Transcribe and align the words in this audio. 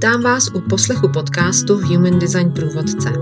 Vítám 0.00 0.22
vás 0.22 0.48
u 0.54 0.60
poslechu 0.60 1.08
podcastu 1.08 1.74
Human 1.74 2.18
Design 2.18 2.52
Průvodce. 2.52 3.12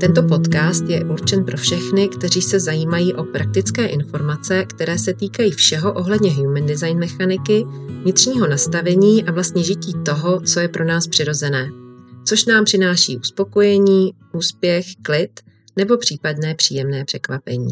Tento 0.00 0.22
podcast 0.22 0.84
je 0.88 1.04
určen 1.04 1.44
pro 1.44 1.56
všechny, 1.56 2.08
kteří 2.08 2.42
se 2.42 2.60
zajímají 2.60 3.14
o 3.14 3.24
praktické 3.24 3.86
informace, 3.86 4.64
které 4.64 4.98
se 4.98 5.14
týkají 5.14 5.52
všeho 5.52 5.92
ohledně 5.92 6.34
human 6.34 6.66
design 6.66 6.98
mechaniky, 6.98 7.64
vnitřního 8.02 8.46
nastavení 8.46 9.24
a 9.24 9.32
vlastně 9.32 9.64
žití 9.64 9.92
toho, 10.04 10.40
co 10.40 10.60
je 10.60 10.68
pro 10.68 10.84
nás 10.84 11.06
přirozené, 11.06 11.70
což 12.26 12.44
nám 12.44 12.64
přináší 12.64 13.16
uspokojení, 13.16 14.10
úspěch, 14.32 14.86
klid 15.02 15.40
nebo 15.76 15.96
případné 15.96 16.54
příjemné 16.54 17.04
překvapení. 17.04 17.70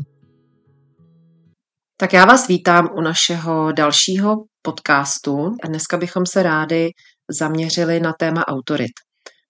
Tak 1.96 2.12
já 2.12 2.25
vás 2.25 2.48
vítám 2.48 2.89
u 2.96 3.00
našeho 3.00 3.72
dalšího 3.72 4.36
podcastu 4.62 5.57
a 5.64 5.68
dneska 5.68 5.96
bychom 5.96 6.26
se 6.26 6.43
rádi 6.43 6.90
zaměřili 7.30 8.00
na 8.00 8.12
téma 8.12 8.48
autorit. 8.48 8.90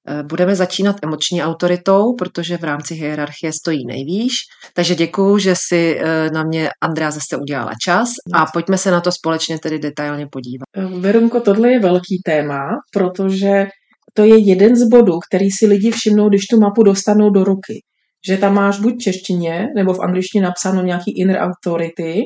Eh, 0.08 0.22
budeme 0.22 0.56
začínat 0.56 0.96
emoční 1.02 1.42
autoritou, 1.42 2.14
protože 2.18 2.56
v 2.56 2.64
rámci 2.64 2.94
hierarchie 2.94 3.52
stojí 3.52 3.86
nejvýš. 3.86 4.32
Takže 4.74 4.94
děkuju, 4.94 5.38
že 5.38 5.54
si 5.68 5.98
eh, 6.00 6.30
na 6.30 6.42
mě 6.42 6.68
Andrea 6.82 7.10
zase 7.10 7.36
udělala 7.36 7.72
čas 7.84 8.08
a 8.34 8.46
pojďme 8.46 8.78
se 8.78 8.90
na 8.90 9.00
to 9.00 9.12
společně 9.12 9.58
tedy 9.58 9.78
detailně 9.78 10.26
podívat. 10.32 10.64
Eh, 10.76 11.00
Veronko, 11.00 11.40
tohle 11.40 11.70
je 11.70 11.80
velký 11.80 12.20
téma, 12.24 12.68
protože 12.92 13.66
to 14.14 14.24
je 14.24 14.38
jeden 14.38 14.76
z 14.76 14.88
bodů, 14.88 15.18
který 15.30 15.50
si 15.50 15.66
lidi 15.66 15.90
všimnou, 15.90 16.28
když 16.28 16.46
tu 16.46 16.60
mapu 16.60 16.82
dostanou 16.82 17.30
do 17.30 17.44
ruky. 17.44 17.82
Že 18.26 18.36
tam 18.36 18.54
máš 18.54 18.80
buď 18.80 18.94
v 18.94 18.98
češtině, 18.98 19.66
nebo 19.76 19.94
v 19.94 20.00
angličtině 20.00 20.44
napsáno 20.44 20.82
nějaký 20.82 21.20
inner 21.20 21.38
authority, 21.38 22.20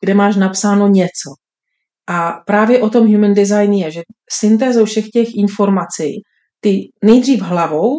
kde 0.00 0.14
máš 0.14 0.36
napsáno 0.36 0.88
něco. 0.88 1.30
A 2.10 2.32
právě 2.46 2.78
o 2.80 2.90
tom 2.90 3.06
human 3.06 3.34
design 3.34 3.72
je, 3.72 3.90
že 3.90 4.02
syntézou 4.30 4.84
všech 4.84 5.08
těch 5.08 5.28
informací 5.36 6.22
ty 6.60 6.88
nejdřív 7.04 7.40
hlavou 7.40 7.90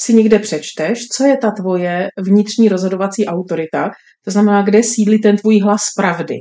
si 0.00 0.14
někde 0.14 0.38
přečteš, 0.38 1.08
co 1.08 1.24
je 1.24 1.36
ta 1.36 1.50
tvoje 1.50 2.08
vnitřní 2.18 2.68
rozhodovací 2.68 3.26
autorita, 3.26 3.90
to 4.24 4.30
znamená, 4.30 4.62
kde 4.62 4.82
sídlí 4.82 5.20
ten 5.20 5.36
tvůj 5.36 5.60
hlas 5.60 5.82
pravdy. 5.96 6.34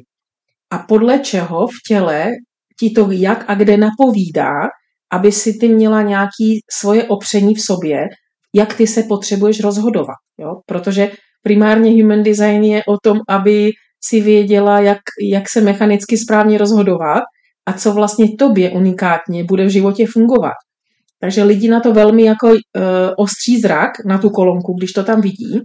A 0.72 0.78
podle 0.78 1.20
čeho 1.20 1.68
v 1.68 1.76
těle 1.88 2.32
ti 2.80 2.90
to 2.90 3.12
jak 3.12 3.46
a 3.48 3.56
kde 3.56 3.78
napovídá, 3.78 4.52
aby 5.12 5.32
si 5.32 5.54
ty 5.54 5.68
měla 5.68 6.02
nějaký 6.02 6.60
svoje 6.72 7.04
opření 7.04 7.56
v 7.56 7.62
sobě, 7.62 8.08
jak 8.56 8.74
ty 8.74 8.88
se 8.88 9.04
potřebuješ 9.04 9.60
rozhodovat. 9.60 10.16
Jo? 10.38 10.62
Protože 10.66 11.12
primárně 11.44 11.92
human 11.92 12.24
design 12.24 12.64
je 12.64 12.84
o 12.88 12.98
tom, 13.04 13.18
aby 13.30 13.72
si 14.08 14.22
věděla, 14.22 14.80
jak, 14.80 15.00
jak 15.32 15.50
se 15.50 15.62
mechanicky 15.62 16.18
správně 16.18 16.58
rozhodovat 16.58 17.24
a 17.66 17.74
co 17.74 17.94
vlastně 17.94 18.26
tobě 18.40 18.72
unikátně 18.72 19.44
bude 19.44 19.66
v 19.66 19.70
životě 19.70 20.06
fungovat. 20.14 20.54
Takže 21.20 21.44
lidi 21.44 21.70
na 21.70 21.80
to 21.80 21.94
velmi 21.94 22.24
jako 22.24 22.48
uh, 22.48 22.54
ostří 23.18 23.62
zrak 23.62 23.92
na 24.06 24.18
tu 24.18 24.30
kolonku, 24.30 24.74
když 24.74 24.92
to 24.92 25.04
tam 25.04 25.22
vidí. 25.22 25.62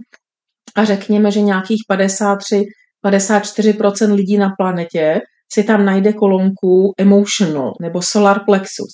A 0.75 0.85
řekněme, 0.85 1.31
že 1.31 1.41
nějakých 1.41 1.83
53, 1.87 2.63
54% 3.05 4.13
lidí 4.13 4.37
na 4.37 4.49
planetě 4.57 5.19
si 5.53 5.63
tam 5.63 5.85
najde 5.85 6.13
kolonku 6.13 6.93
emotional 6.97 7.73
nebo 7.81 8.01
solar 8.01 8.45
plexus. 8.45 8.91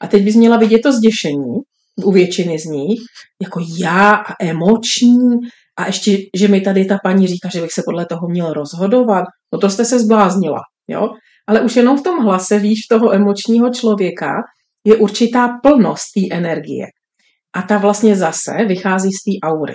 A 0.00 0.06
teď 0.06 0.24
bys 0.24 0.34
měla 0.34 0.56
vidět 0.56 0.78
to 0.82 0.92
zděšení 0.92 1.54
u 2.04 2.12
většiny 2.12 2.58
z 2.58 2.64
nich, 2.64 3.00
jako 3.42 3.60
já 3.78 4.10
a 4.10 4.44
emoční, 4.44 5.38
a 5.78 5.86
ještě, 5.86 6.18
že 6.36 6.48
mi 6.48 6.60
tady 6.60 6.84
ta 6.84 6.98
paní 7.04 7.26
říká, 7.26 7.48
že 7.52 7.60
bych 7.60 7.72
se 7.72 7.82
podle 7.84 8.06
toho 8.06 8.28
měl 8.28 8.52
rozhodovat, 8.52 9.24
no 9.52 9.58
to 9.58 9.70
jste 9.70 9.84
se 9.84 9.98
zbláznila, 9.98 10.60
jo? 10.88 11.08
Ale 11.46 11.60
už 11.60 11.76
jenom 11.76 11.98
v 11.98 12.02
tom 12.02 12.18
hlase 12.18 12.58
víš 12.58 12.78
toho 12.90 13.14
emočního 13.14 13.70
člověka 13.70 14.32
je 14.84 14.96
určitá 14.96 15.48
plnost 15.62 16.04
té 16.14 16.36
energie. 16.36 16.86
A 17.56 17.62
ta 17.62 17.78
vlastně 17.78 18.16
zase 18.16 18.52
vychází 18.66 19.08
z 19.12 19.24
té 19.24 19.48
aury. 19.48 19.74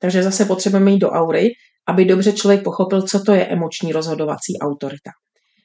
Takže 0.00 0.22
zase 0.22 0.44
potřebujeme 0.44 0.90
jít 0.90 0.98
do 0.98 1.10
aury, 1.10 1.48
aby 1.88 2.04
dobře 2.04 2.32
člověk 2.32 2.64
pochopil, 2.64 3.02
co 3.02 3.20
to 3.20 3.32
je 3.32 3.46
emoční 3.46 3.92
rozhodovací 3.92 4.58
autorita. 4.62 5.10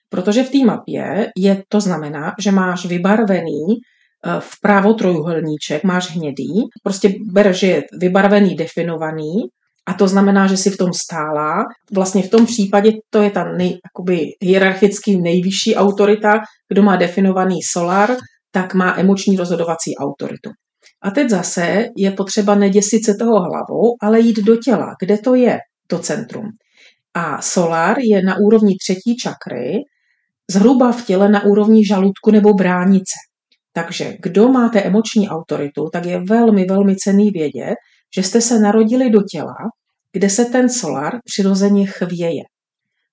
Protože 0.09 0.43
v 0.43 0.49
té 0.49 0.65
mapě 0.65 1.31
je 1.37 1.63
to 1.69 1.81
znamená, 1.81 2.33
že 2.39 2.51
máš 2.51 2.85
vybarvený 2.85 3.65
eh, 3.69 4.39
vpravo 4.39 4.93
trojuhelníček, 4.93 5.83
máš 5.83 6.15
hnědý, 6.15 6.53
prostě 6.83 7.13
ber, 7.31 7.53
že 7.53 7.67
je 7.67 7.83
vybarvený, 7.99 8.55
definovaný 8.55 9.49
a 9.85 9.93
to 9.93 10.07
znamená, 10.07 10.47
že 10.47 10.57
si 10.57 10.69
v 10.69 10.77
tom 10.77 10.93
stála. 10.93 11.63
Vlastně 11.93 12.23
v 12.23 12.29
tom 12.29 12.45
případě 12.45 12.91
to 13.09 13.21
je 13.21 13.31
ta 13.31 13.43
nej, 13.43 13.79
jakoby 13.85 14.25
hierarchicky 14.41 15.17
nejvyšší 15.17 15.75
autorita, 15.75 16.39
kdo 16.69 16.83
má 16.83 16.95
definovaný 16.95 17.61
solar, 17.63 18.15
tak 18.51 18.73
má 18.73 18.99
emoční 18.99 19.37
rozhodovací 19.37 19.97
autoritu. 19.99 20.49
A 21.03 21.11
teď 21.11 21.29
zase 21.29 21.85
je 21.97 22.11
potřeba 22.11 22.55
neděsit 22.55 23.05
se 23.05 23.13
toho 23.19 23.41
hlavou, 23.41 23.95
ale 24.01 24.19
jít 24.19 24.39
do 24.39 24.55
těla, 24.55 24.95
kde 25.01 25.17
to 25.17 25.35
je, 25.35 25.59
to 25.87 25.99
centrum. 25.99 26.45
A 27.13 27.41
solar 27.41 27.99
je 27.99 28.21
na 28.23 28.35
úrovni 28.37 28.75
třetí 28.81 29.15
čakry, 29.15 29.79
zhruba 30.51 30.91
v 30.91 31.05
těle 31.05 31.29
na 31.29 31.43
úrovni 31.43 31.87
žaludku 31.87 32.31
nebo 32.31 32.53
bránice. 32.53 33.15
Takže 33.73 34.13
kdo 34.21 34.47
máte 34.47 34.81
emoční 34.81 35.29
autoritu, 35.29 35.89
tak 35.93 36.05
je 36.05 36.23
velmi, 36.29 36.65
velmi 36.65 36.95
cený 36.95 37.31
vědět, 37.31 37.75
že 38.15 38.23
jste 38.23 38.41
se 38.41 38.59
narodili 38.59 39.09
do 39.09 39.21
těla, 39.31 39.55
kde 40.11 40.29
se 40.29 40.45
ten 40.45 40.69
solar 40.69 41.19
přirozeně 41.25 41.85
chvěje. 41.87 42.43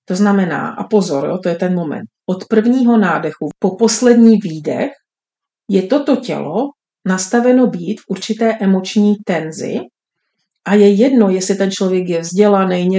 To 0.05 0.15
znamená, 0.15 0.69
a 0.69 0.83
pozor, 0.83 1.25
jo, 1.25 1.37
to 1.37 1.49
je 1.49 1.55
ten 1.55 1.75
moment, 1.75 2.05
od 2.25 2.45
prvního 2.45 2.97
nádechu 2.97 3.49
po 3.59 3.75
poslední 3.75 4.37
výdech 4.37 4.91
je 5.69 5.81
toto 5.81 6.15
tělo 6.15 6.69
nastaveno 7.05 7.67
být 7.67 8.01
v 8.01 8.03
určité 8.07 8.57
emoční 8.61 9.15
tenzi 9.25 9.79
a 10.65 10.75
je 10.75 10.93
jedno, 10.93 11.29
jestli 11.29 11.55
ten 11.55 11.71
člověk 11.71 12.09
je 12.09 12.19
vzdělaný, 12.19 12.89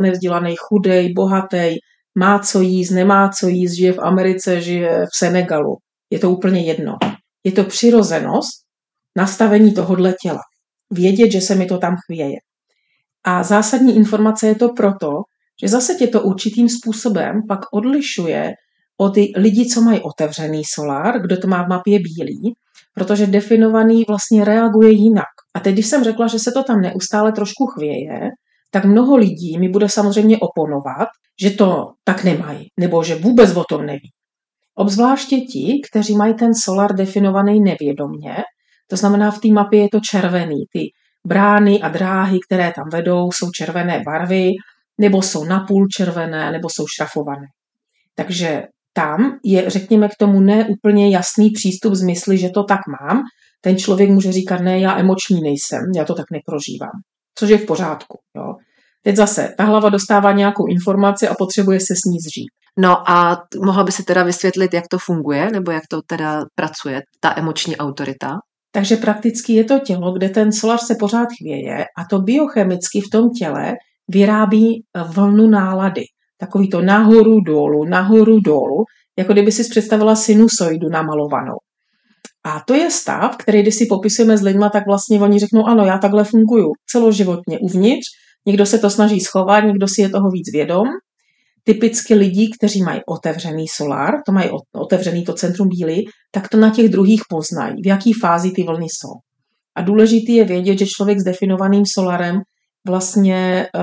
nevzdělaný, 0.00 0.54
chudej, 0.58 1.12
bohatý, 1.12 1.76
má 2.18 2.38
co 2.38 2.60
jíst, 2.60 2.90
nemá 2.90 3.28
co 3.28 3.48
jíst, 3.48 3.72
žije 3.72 3.92
v 3.92 3.98
Americe, 3.98 4.60
žije 4.60 5.06
v 5.06 5.16
Senegalu. 5.18 5.76
Je 6.10 6.18
to 6.18 6.30
úplně 6.30 6.60
jedno. 6.60 6.96
Je 7.44 7.52
to 7.52 7.64
přirozenost 7.64 8.64
nastavení 9.16 9.74
tohodle 9.74 10.14
těla 10.22 10.40
vědět, 10.90 11.30
že 11.30 11.40
se 11.40 11.54
mi 11.54 11.66
to 11.66 11.78
tam 11.78 11.96
chvěje. 12.06 12.36
A 13.24 13.42
zásadní 13.42 13.96
informace 13.96 14.46
je 14.46 14.54
to 14.54 14.68
proto, 14.68 15.08
že 15.62 15.68
zase 15.68 15.94
tě 15.94 16.06
to 16.06 16.22
určitým 16.22 16.68
způsobem 16.68 17.40
pak 17.48 17.60
odlišuje 17.72 18.52
od 18.96 19.12
lidí, 19.36 19.68
co 19.68 19.80
mají 19.80 20.00
otevřený 20.00 20.62
solár, 20.64 21.22
kdo 21.22 21.36
to 21.36 21.48
má 21.48 21.64
v 21.64 21.68
mapě 21.68 21.98
bílý, 21.98 22.54
protože 22.94 23.26
definovaný 23.26 24.04
vlastně 24.08 24.44
reaguje 24.44 24.90
jinak. 24.90 25.26
A 25.54 25.60
teď, 25.60 25.72
když 25.72 25.86
jsem 25.86 26.04
řekla, 26.04 26.26
že 26.26 26.38
se 26.38 26.52
to 26.52 26.62
tam 26.62 26.80
neustále 26.80 27.32
trošku 27.32 27.66
chvěje, 27.66 28.20
tak 28.70 28.84
mnoho 28.84 29.16
lidí 29.16 29.58
mi 29.58 29.68
bude 29.68 29.88
samozřejmě 29.88 30.38
oponovat, 30.38 31.08
že 31.42 31.50
to 31.50 31.86
tak 32.04 32.24
nemají, 32.24 32.66
nebo 32.80 33.04
že 33.04 33.14
vůbec 33.14 33.56
o 33.56 33.64
tom 33.64 33.86
neví. 33.86 34.10
Obzvláště 34.74 35.36
ti, 35.36 35.80
kteří 35.90 36.16
mají 36.16 36.34
ten 36.34 36.54
solar 36.54 36.96
definovaný 36.96 37.60
nevědomně 37.60 38.34
to 38.90 38.96
znamená, 38.96 39.30
v 39.30 39.38
té 39.38 39.48
mapě 39.48 39.82
je 39.82 39.88
to 39.92 40.00
červený. 40.00 40.64
Ty 40.72 40.80
brány 41.26 41.80
a 41.82 41.88
dráhy, 41.88 42.38
které 42.46 42.72
tam 42.76 42.88
vedou, 42.92 43.32
jsou 43.32 43.50
červené 43.50 44.02
barvy, 44.06 44.50
nebo 44.98 45.22
jsou 45.22 45.44
napůl 45.44 45.86
červené, 45.96 46.52
nebo 46.52 46.68
jsou 46.70 46.86
šrafované. 46.86 47.46
Takže 48.14 48.62
tam 48.92 49.38
je, 49.44 49.70
řekněme, 49.70 50.08
k 50.08 50.16
tomu 50.18 50.40
neúplně 50.40 51.10
jasný 51.10 51.50
přístup 51.50 51.94
z 51.94 52.02
mysli, 52.02 52.38
že 52.38 52.48
to 52.48 52.64
tak 52.64 52.80
mám. 53.00 53.22
Ten 53.60 53.78
člověk 53.78 54.10
může 54.10 54.32
říkat, 54.32 54.60
ne, 54.60 54.80
já 54.80 54.98
emoční 54.98 55.40
nejsem, 55.40 55.80
já 55.96 56.04
to 56.04 56.14
tak 56.14 56.26
neprožívám. 56.32 57.00
Což 57.34 57.50
je 57.50 57.58
v 57.58 57.66
pořádku. 57.66 58.18
Jo. 58.36 58.54
Teď 59.02 59.16
zase, 59.16 59.54
ta 59.58 59.64
hlava 59.64 59.88
dostává 59.88 60.32
nějakou 60.32 60.66
informaci 60.66 61.28
a 61.28 61.34
potřebuje 61.34 61.80
se 61.80 61.94
s 61.96 62.04
ní 62.04 62.18
zřít. 62.20 62.50
No 62.78 63.10
a 63.10 63.42
mohla 63.64 63.84
by 63.84 63.92
se 63.92 64.02
teda 64.04 64.22
vysvětlit, 64.22 64.74
jak 64.74 64.88
to 64.90 64.98
funguje, 64.98 65.50
nebo 65.50 65.70
jak 65.70 65.82
to 65.90 66.02
teda 66.06 66.44
pracuje, 66.54 67.02
ta 67.20 67.34
emoční 67.36 67.76
autorita? 67.76 68.38
Takže 68.72 68.96
prakticky 68.96 69.52
je 69.52 69.64
to 69.64 69.78
tělo, 69.78 70.12
kde 70.12 70.28
ten 70.28 70.52
solar 70.52 70.78
se 70.78 70.94
pořád 70.94 71.28
chvěje 71.40 71.84
a 71.98 72.04
to 72.10 72.18
biochemicky 72.18 73.00
v 73.00 73.10
tom 73.10 73.30
těle 73.30 73.74
vyrábí 74.08 74.82
eh, 74.82 75.02
vlnu 75.02 75.48
nálady. 75.48 76.02
Takový 76.38 76.68
to 76.68 76.82
nahoru, 76.82 77.40
dolů, 77.40 77.84
nahoru, 77.84 78.40
dolů, 78.40 78.84
jako 79.18 79.32
kdyby 79.32 79.52
si 79.52 79.70
představila 79.70 80.16
sinusoidu 80.16 80.88
namalovanou. 80.88 81.56
A 82.44 82.60
to 82.66 82.74
je 82.74 82.90
stav, 82.90 83.36
který 83.36 83.62
když 83.62 83.74
si 83.74 83.86
popisujeme 83.86 84.38
s 84.38 84.42
lidmi, 84.42 84.64
tak 84.72 84.86
vlastně 84.86 85.20
oni 85.20 85.38
řeknou, 85.38 85.66
ano, 85.66 85.84
já 85.84 85.98
takhle 85.98 86.24
funguju 86.24 86.72
celoživotně 86.90 87.58
uvnitř, 87.58 88.06
někdo 88.46 88.66
se 88.66 88.78
to 88.78 88.90
snaží 88.90 89.20
schovat, 89.20 89.60
někdo 89.60 89.88
si 89.88 90.02
je 90.02 90.08
toho 90.08 90.30
víc 90.30 90.52
vědom 90.52 90.88
typicky 91.68 92.14
lidí, 92.14 92.50
kteří 92.58 92.82
mají 92.82 93.00
otevřený 93.06 93.68
solár, 93.68 94.14
to 94.26 94.32
mají 94.32 94.50
otevřený 94.74 95.24
to 95.24 95.32
centrum 95.32 95.68
bílý, 95.68 96.06
tak 96.30 96.48
to 96.48 96.56
na 96.56 96.70
těch 96.70 96.88
druhých 96.88 97.22
poznají, 97.28 97.82
v 97.82 97.86
jaký 97.86 98.12
fázi 98.12 98.50
ty 98.50 98.62
vlny 98.62 98.86
jsou. 98.88 99.12
A 99.76 99.82
důležitý 99.82 100.34
je 100.34 100.44
vědět, 100.44 100.78
že 100.78 100.86
člověk 100.86 101.20
s 101.20 101.24
definovaným 101.24 101.84
solarem 101.86 102.40
vlastně 102.86 103.66
uh, 103.76 103.82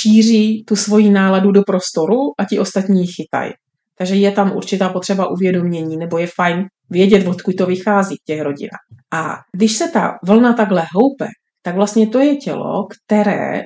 šíří 0.00 0.64
tu 0.64 0.76
svoji 0.76 1.10
náladu 1.10 1.52
do 1.52 1.62
prostoru 1.62 2.18
a 2.38 2.44
ti 2.44 2.58
ostatní 2.58 3.00
ji 3.00 3.06
chytají. 3.06 3.52
Takže 3.98 4.14
je 4.14 4.30
tam 4.30 4.56
určitá 4.56 4.88
potřeba 4.88 5.30
uvědomění, 5.30 5.96
nebo 5.96 6.18
je 6.18 6.26
fajn 6.26 6.64
vědět, 6.90 7.26
odkud 7.26 7.56
to 7.56 7.66
vychází 7.66 8.16
v 8.16 8.24
těch 8.24 8.40
rodinách. 8.40 8.84
A 9.12 9.34
když 9.52 9.72
se 9.72 9.88
ta 9.88 10.14
vlna 10.24 10.52
takhle 10.52 10.84
houpe, 10.94 11.28
tak 11.62 11.74
vlastně 11.74 12.06
to 12.06 12.18
je 12.18 12.36
tělo, 12.36 12.86
které 12.86 13.62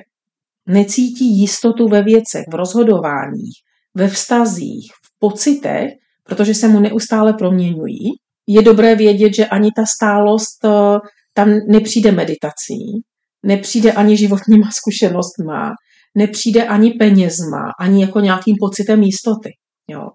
necítí 0.67 1.39
jistotu 1.39 1.87
ve 1.87 2.03
věcech, 2.03 2.45
v 2.51 2.55
rozhodováních, 2.55 3.53
ve 3.95 4.07
vztazích, 4.07 4.91
v 5.05 5.19
pocitech, 5.19 5.91
protože 6.23 6.53
se 6.53 6.67
mu 6.67 6.79
neustále 6.79 7.33
proměňují. 7.33 8.09
Je 8.47 8.61
dobré 8.61 8.95
vědět, 8.95 9.33
že 9.35 9.45
ani 9.45 9.69
ta 9.75 9.85
stálost 9.85 10.65
eh, 10.65 10.99
tam 11.33 11.49
nepřijde 11.67 12.11
meditací, 12.11 13.01
nepřijde 13.43 13.91
ani 13.91 14.17
životníma 14.17 14.69
zkušenostma, 14.71 15.71
nepřijde 16.15 16.67
ani 16.67 16.91
penězma, 16.91 17.71
ani 17.79 18.01
jako 18.01 18.19
nějakým 18.19 18.55
pocitem 18.59 19.03
jistoty. 19.03 19.49
Jo. 19.87 20.07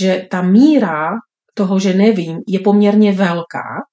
Že 0.00 0.26
ta 0.30 0.42
míra 0.42 1.10
toho, 1.54 1.78
že 1.78 1.94
nevím, 1.94 2.38
je 2.48 2.60
poměrně 2.60 3.12
velká 3.12 3.84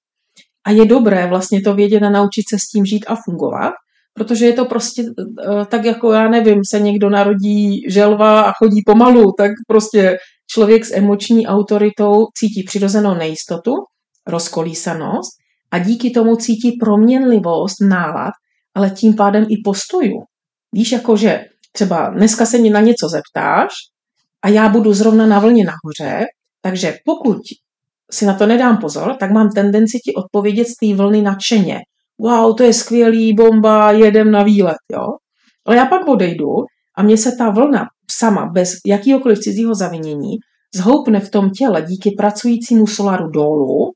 a 0.64 0.70
je 0.70 0.84
dobré 0.84 1.26
vlastně 1.26 1.60
to 1.60 1.74
vědět 1.74 2.02
a 2.02 2.10
naučit 2.10 2.42
se 2.48 2.58
s 2.58 2.68
tím 2.68 2.84
žít 2.84 3.04
a 3.08 3.16
fungovat, 3.24 3.72
protože 4.14 4.46
je 4.46 4.52
to 4.52 4.64
prostě 4.64 5.02
eh, 5.02 5.64
tak 5.66 5.84
jako, 5.84 6.12
já 6.12 6.28
nevím, 6.28 6.60
se 6.70 6.80
někdo 6.80 7.10
narodí 7.10 7.80
želva 7.88 8.42
a 8.42 8.52
chodí 8.52 8.82
pomalu, 8.86 9.32
tak 9.38 9.50
prostě 9.68 10.16
člověk 10.52 10.84
s 10.84 10.94
emoční 10.94 11.46
autoritou 11.46 12.26
cítí 12.34 12.62
přirozenou 12.66 13.14
nejistotu, 13.14 13.72
rozkolísanost 14.26 15.30
a 15.70 15.78
díky 15.78 16.10
tomu 16.10 16.36
cítí 16.36 16.72
proměnlivost 16.80 17.80
nálad, 17.80 18.32
ale 18.74 18.90
tím 18.90 19.14
pádem 19.14 19.46
i 19.48 19.54
postojů. 19.64 20.16
Víš, 20.74 20.92
jako 20.92 21.16
že 21.16 21.44
třeba 21.72 22.08
dneska 22.08 22.46
se 22.46 22.58
mě 22.58 22.70
na 22.70 22.80
něco 22.80 23.08
zeptáš 23.08 23.72
a 24.42 24.48
já 24.48 24.68
budu 24.68 24.94
zrovna 24.94 25.26
na 25.26 25.38
vlně 25.38 25.64
nahoře, 25.64 26.26
takže 26.62 26.96
pokud 27.04 27.36
si 28.10 28.26
na 28.26 28.34
to 28.34 28.46
nedám 28.46 28.78
pozor, 28.78 29.16
tak 29.20 29.30
mám 29.30 29.48
tendenci 29.54 29.98
ti 29.98 30.14
odpovědět 30.14 30.64
z 30.64 30.76
té 30.76 30.96
vlny 30.96 31.22
nadšeně. 31.22 31.78
Wow, 32.20 32.56
to 32.56 32.62
je 32.62 32.72
skvělý, 32.72 33.34
bomba, 33.34 33.92
jedem 33.92 34.30
na 34.30 34.42
výlet, 34.42 34.76
jo. 34.92 35.06
Ale 35.66 35.76
já 35.76 35.86
pak 35.86 36.08
odejdu 36.08 36.46
a 36.96 37.02
mně 37.02 37.16
se 37.16 37.32
ta 37.38 37.50
vlna 37.50 37.86
sama, 38.10 38.46
bez 38.46 38.72
jakýhokoliv 38.86 39.38
cizího 39.38 39.74
zavinění, 39.74 40.36
zhoupne 40.74 41.20
v 41.20 41.30
tom 41.30 41.50
těle 41.50 41.82
díky 41.82 42.10
pracujícímu 42.10 42.86
solaru 42.86 43.30
dolů 43.30 43.92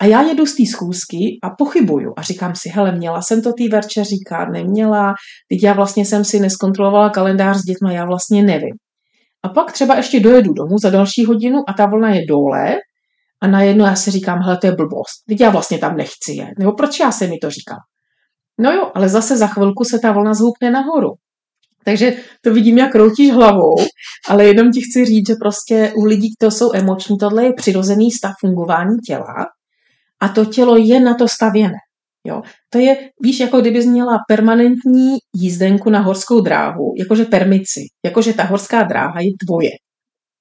a 0.00 0.06
já 0.06 0.22
jedu 0.22 0.46
z 0.46 0.56
té 0.56 0.66
schůzky 0.66 1.38
a 1.42 1.50
pochybuju 1.50 2.12
a 2.16 2.22
říkám 2.22 2.52
si, 2.54 2.68
hele, 2.68 2.92
měla 2.92 3.22
jsem 3.22 3.42
to 3.42 3.52
tý 3.52 3.68
verče 3.68 4.04
říkat, 4.04 4.44
neměla, 4.44 5.14
teď 5.48 5.62
já 5.62 5.72
vlastně 5.72 6.04
jsem 6.04 6.24
si 6.24 6.40
neskontrolovala 6.40 7.10
kalendář 7.10 7.56
s 7.56 7.64
dětmi, 7.64 7.94
já 7.94 8.04
vlastně 8.04 8.42
nevím. 8.42 8.74
A 9.42 9.48
pak 9.48 9.72
třeba 9.72 9.96
ještě 9.96 10.20
dojedu 10.20 10.52
domů 10.52 10.78
za 10.78 10.90
další 10.90 11.24
hodinu 11.24 11.58
a 11.68 11.72
ta 11.72 11.86
vlna 11.86 12.14
je 12.14 12.26
dole 12.26 12.76
a 13.42 13.46
najednou 13.46 13.84
já 13.84 13.94
si 13.94 14.10
říkám, 14.10 14.38
hele, 14.38 14.58
to 14.58 14.66
je 14.66 14.72
blbost, 14.72 15.24
teď 15.28 15.40
já 15.40 15.50
vlastně 15.50 15.78
tam 15.78 15.96
nechci 15.96 16.32
je, 16.32 16.50
nebo 16.58 16.72
proč 16.72 17.00
já 17.00 17.12
se 17.12 17.26
mi 17.26 17.38
to 17.38 17.50
říkám? 17.50 17.78
No 18.60 18.72
jo, 18.72 18.92
ale 18.94 19.08
zase 19.08 19.36
za 19.36 19.46
chvilku 19.46 19.84
se 19.84 19.98
ta 19.98 20.12
vlna 20.12 20.34
zhoupne 20.34 20.70
nahoru. 20.70 21.10
Takže 21.84 22.12
to 22.40 22.52
vidím, 22.52 22.78
jak 22.78 22.92
kroutíš 22.92 23.30
hlavou, 23.30 23.74
ale 24.28 24.44
jenom 24.44 24.70
ti 24.70 24.80
chci 24.80 25.04
říct, 25.04 25.26
že 25.26 25.34
prostě 25.34 25.92
u 25.96 26.04
lidí, 26.04 26.34
kteří 26.36 26.56
jsou 26.56 26.72
emoční, 26.74 27.18
tohle 27.18 27.44
je 27.44 27.52
přirozený 27.52 28.10
stav 28.10 28.32
fungování 28.40 28.96
těla 29.06 29.34
a 30.20 30.28
to 30.28 30.44
tělo 30.44 30.76
je 30.76 31.00
na 31.00 31.14
to 31.14 31.28
stavěné. 31.28 31.78
Jo? 32.26 32.42
To 32.70 32.78
je, 32.78 33.10
víš, 33.22 33.40
jako 33.40 33.60
kdybys 33.60 33.86
měla 33.86 34.18
permanentní 34.28 35.16
jízdenku 35.36 35.90
na 35.90 36.00
horskou 36.00 36.40
dráhu, 36.40 36.94
jakože 36.98 37.24
permici, 37.24 37.80
jakože 38.04 38.32
ta 38.32 38.44
horská 38.44 38.82
dráha 38.82 39.20
je 39.20 39.30
tvoje. 39.46 39.70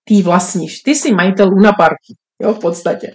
Ty 0.04 0.22
vlastníš, 0.22 0.82
ty 0.82 0.96
jsi 0.96 1.12
majitel 1.14 1.48
Luna 1.48 1.72
Parky, 1.74 2.14
jo, 2.42 2.54
v 2.54 2.60
podstatě. 2.60 3.08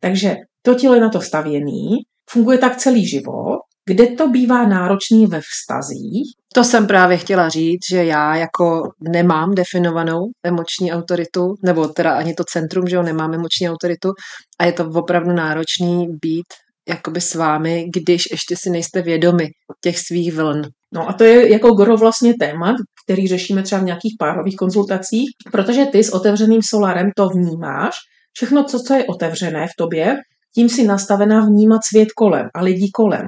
Takže 0.00 0.34
to 0.62 0.74
tělo 0.74 0.94
je 0.94 1.00
na 1.00 1.08
to 1.08 1.20
stavěný, 1.20 1.96
funguje 2.30 2.58
tak 2.58 2.76
celý 2.76 3.08
život, 3.08 3.58
kde 3.88 4.06
to 4.06 4.28
bývá 4.28 4.66
náročný 4.66 5.26
ve 5.26 5.40
vztazích. 5.40 6.32
To 6.54 6.64
jsem 6.64 6.86
právě 6.86 7.16
chtěla 7.16 7.48
říct, 7.48 7.90
že 7.90 8.04
já 8.04 8.36
jako 8.36 8.82
nemám 9.00 9.54
definovanou 9.54 10.20
emoční 10.44 10.92
autoritu, 10.92 11.54
nebo 11.64 11.88
teda 11.88 12.12
ani 12.12 12.34
to 12.34 12.44
centrum, 12.44 12.88
že 12.88 12.96
jo, 12.96 13.02
nemám 13.02 13.34
emoční 13.34 13.70
autoritu 13.70 14.12
a 14.60 14.64
je 14.64 14.72
to 14.72 14.90
opravdu 14.94 15.32
náročný 15.32 16.06
být 16.22 16.46
jakoby 16.88 17.20
s 17.20 17.34
vámi, 17.34 17.86
když 17.96 18.22
ještě 18.30 18.56
si 18.56 18.70
nejste 18.70 19.02
vědomi 19.02 19.48
těch 19.80 19.98
svých 19.98 20.34
vln. 20.34 20.62
No 20.94 21.08
a 21.08 21.12
to 21.12 21.24
je 21.24 21.52
jako 21.52 21.74
gro 21.74 21.96
vlastně 21.96 22.34
témat, 22.40 22.76
který 23.04 23.28
řešíme 23.28 23.62
třeba 23.62 23.80
v 23.80 23.84
nějakých 23.84 24.14
párových 24.18 24.56
konzultacích, 24.56 25.30
protože 25.52 25.86
ty 25.86 26.04
s 26.04 26.10
otevřeným 26.10 26.60
solarem 26.62 27.10
to 27.16 27.28
vnímáš, 27.28 27.94
všechno, 28.36 28.64
co, 28.64 28.78
co 28.78 28.94
je 28.94 29.04
otevřené 29.04 29.66
v 29.66 29.76
tobě, 29.78 30.16
tím 30.54 30.68
si 30.68 30.86
nastavená 30.86 31.46
vnímat 31.46 31.80
svět 31.84 32.08
kolem 32.16 32.46
a 32.54 32.62
lidi 32.62 32.90
kolem. 32.94 33.22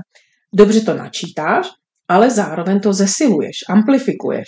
Dobře 0.54 0.80
to 0.80 0.94
načítáš, 0.94 1.66
ale 2.08 2.30
zároveň 2.30 2.80
to 2.80 2.92
zesiluješ, 2.92 3.56
amplifikuješ. 3.68 4.46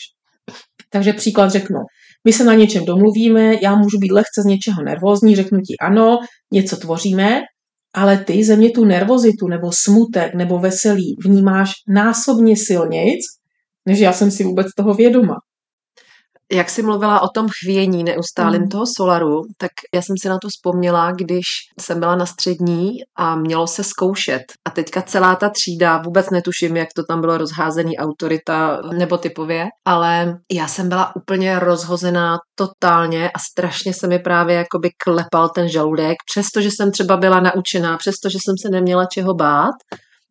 Takže 0.90 1.12
příklad 1.12 1.50
řeknu, 1.50 1.78
my 2.24 2.32
se 2.32 2.44
na 2.44 2.54
něčem 2.54 2.84
domluvíme, 2.84 3.54
já 3.62 3.74
můžu 3.74 3.98
být 3.98 4.12
lehce 4.12 4.42
z 4.42 4.44
něčeho 4.44 4.82
nervózní, 4.82 5.36
řeknu 5.36 5.58
ti 5.58 5.74
ano, 5.80 6.18
něco 6.52 6.76
tvoříme, 6.76 7.40
ale 7.94 8.18
ty 8.18 8.44
ze 8.44 8.56
mě 8.56 8.70
tu 8.70 8.84
nervozitu 8.84 9.48
nebo 9.48 9.72
smutek 9.72 10.34
nebo 10.34 10.58
veselí 10.58 11.16
vnímáš 11.24 11.70
násobně 11.88 12.56
silnějc, 12.56 13.20
než 13.86 13.98
já 13.98 14.12
jsem 14.12 14.30
si 14.30 14.44
vůbec 14.44 14.66
toho 14.76 14.94
vědoma 14.94 15.34
jak 16.52 16.70
jsi 16.70 16.82
mluvila 16.82 17.22
o 17.22 17.28
tom 17.28 17.46
chvění 17.62 18.04
neustálým 18.04 18.62
mm. 18.62 18.68
toho 18.68 18.84
solaru, 18.96 19.42
tak 19.58 19.70
já 19.94 20.02
jsem 20.02 20.16
si 20.22 20.28
na 20.28 20.38
to 20.38 20.48
vzpomněla, 20.48 21.12
když 21.12 21.44
jsem 21.80 22.00
byla 22.00 22.16
na 22.16 22.26
střední 22.26 22.90
a 23.18 23.36
mělo 23.36 23.66
se 23.66 23.84
zkoušet. 23.84 24.42
A 24.68 24.70
teďka 24.70 25.02
celá 25.02 25.36
ta 25.36 25.48
třída, 25.48 26.02
vůbec 26.02 26.30
netuším, 26.30 26.76
jak 26.76 26.88
to 26.96 27.02
tam 27.08 27.20
bylo 27.20 27.38
rozházený 27.38 27.98
autorita 27.98 28.80
nebo 28.98 29.18
typově, 29.18 29.66
ale 29.84 30.38
já 30.52 30.68
jsem 30.68 30.88
byla 30.88 31.16
úplně 31.16 31.58
rozhozená 31.58 32.38
totálně 32.54 33.30
a 33.30 33.38
strašně 33.50 33.94
se 33.94 34.06
mi 34.06 34.18
právě 34.18 34.56
jakoby 34.56 34.90
klepal 35.04 35.48
ten 35.48 35.68
žaludek, 35.68 36.16
přestože 36.30 36.68
jsem 36.68 36.90
třeba 36.90 37.16
byla 37.16 37.40
naučená, 37.40 37.96
přestože 37.96 38.38
jsem 38.44 38.54
se 38.62 38.68
neměla 38.70 39.04
čeho 39.04 39.34
bát, 39.34 39.74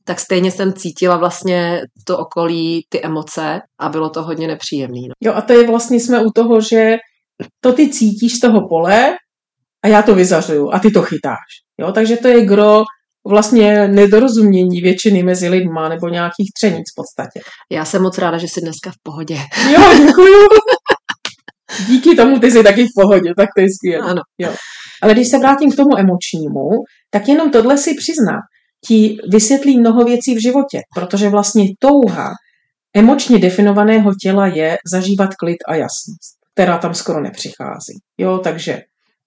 tak 0.10 0.20
stejně 0.20 0.52
jsem 0.52 0.74
cítila 0.74 1.18
vlastně 1.18 1.82
to 2.06 2.18
okolí, 2.18 2.86
ty 2.90 3.02
emoce 3.04 3.62
a 3.80 3.90
bylo 3.90 4.10
to 4.10 4.24
hodně 4.24 4.48
nepříjemné. 4.48 5.02
No. 5.02 5.14
Jo 5.24 5.34
a 5.34 5.42
to 5.42 5.54
je 5.54 5.68
vlastně 5.68 6.00
jsme 6.00 6.26
u 6.26 6.32
toho, 6.36 6.62
že 6.62 6.98
to 7.62 7.74
ty 7.74 7.90
cítíš 7.90 8.34
z 8.34 8.40
toho 8.40 8.68
pole 8.68 9.16
a 9.84 9.88
já 9.88 10.02
to 10.02 10.16
vyzařuju 10.16 10.72
a 10.74 10.80
ty 10.80 10.92
to 10.92 11.02
chytáš. 11.02 11.50
Jo, 11.80 11.92
takže 11.92 12.18
to 12.18 12.28
je 12.28 12.46
gro 12.46 12.84
vlastně 13.28 13.88
nedorozumění 13.88 14.82
většiny 14.82 15.24
mezi 15.24 15.50
lidma 15.50 15.90
nebo 15.90 16.08
nějakých 16.08 16.52
třenic 16.58 16.86
v 16.92 16.96
podstatě. 16.96 17.40
Já 17.72 17.86
jsem 17.86 18.02
moc 18.02 18.18
ráda, 18.18 18.38
že 18.38 18.48
jsi 18.48 18.62
dneska 18.62 18.92
v 18.92 19.02
pohodě. 19.04 19.36
Jo, 19.74 20.06
děkuju. 20.08 20.48
Díky 21.88 22.16
tomu 22.16 22.40
ty 22.40 22.52
jsi 22.52 22.64
taky 22.64 22.86
v 22.86 23.02
pohodě, 23.02 23.34
tak 23.38 23.50
to 23.58 23.62
je 23.62 23.68
skvělé. 23.70 24.12
Ano. 24.12 24.22
Jo. 24.38 24.54
Ale 25.02 25.14
když 25.14 25.28
se 25.28 25.38
vrátím 25.38 25.72
k 25.72 25.76
tomu 25.76 25.98
emočnímu, 25.98 26.70
tak 27.10 27.28
jenom 27.28 27.52
tohle 27.52 27.78
si 27.78 27.94
přiznám 27.94 28.42
ti 28.88 29.18
vysvětlí 29.32 29.80
mnoho 29.80 30.04
věcí 30.04 30.36
v 30.36 30.42
životě, 30.42 30.82
protože 30.96 31.30
vlastně 31.30 31.66
touha 31.80 32.32
emočně 32.94 33.40
definovaného 33.40 34.12
těla 34.24 34.48
je 34.48 34.78
zažívat 34.92 35.36
klid 35.36 35.58
a 35.68 35.76
jasnost, 35.76 36.40
která 36.54 36.78
tam 36.78 36.94
skoro 36.94 37.22
nepřichází. 37.22 38.00
Jo, 38.18 38.38
takže 38.38 38.82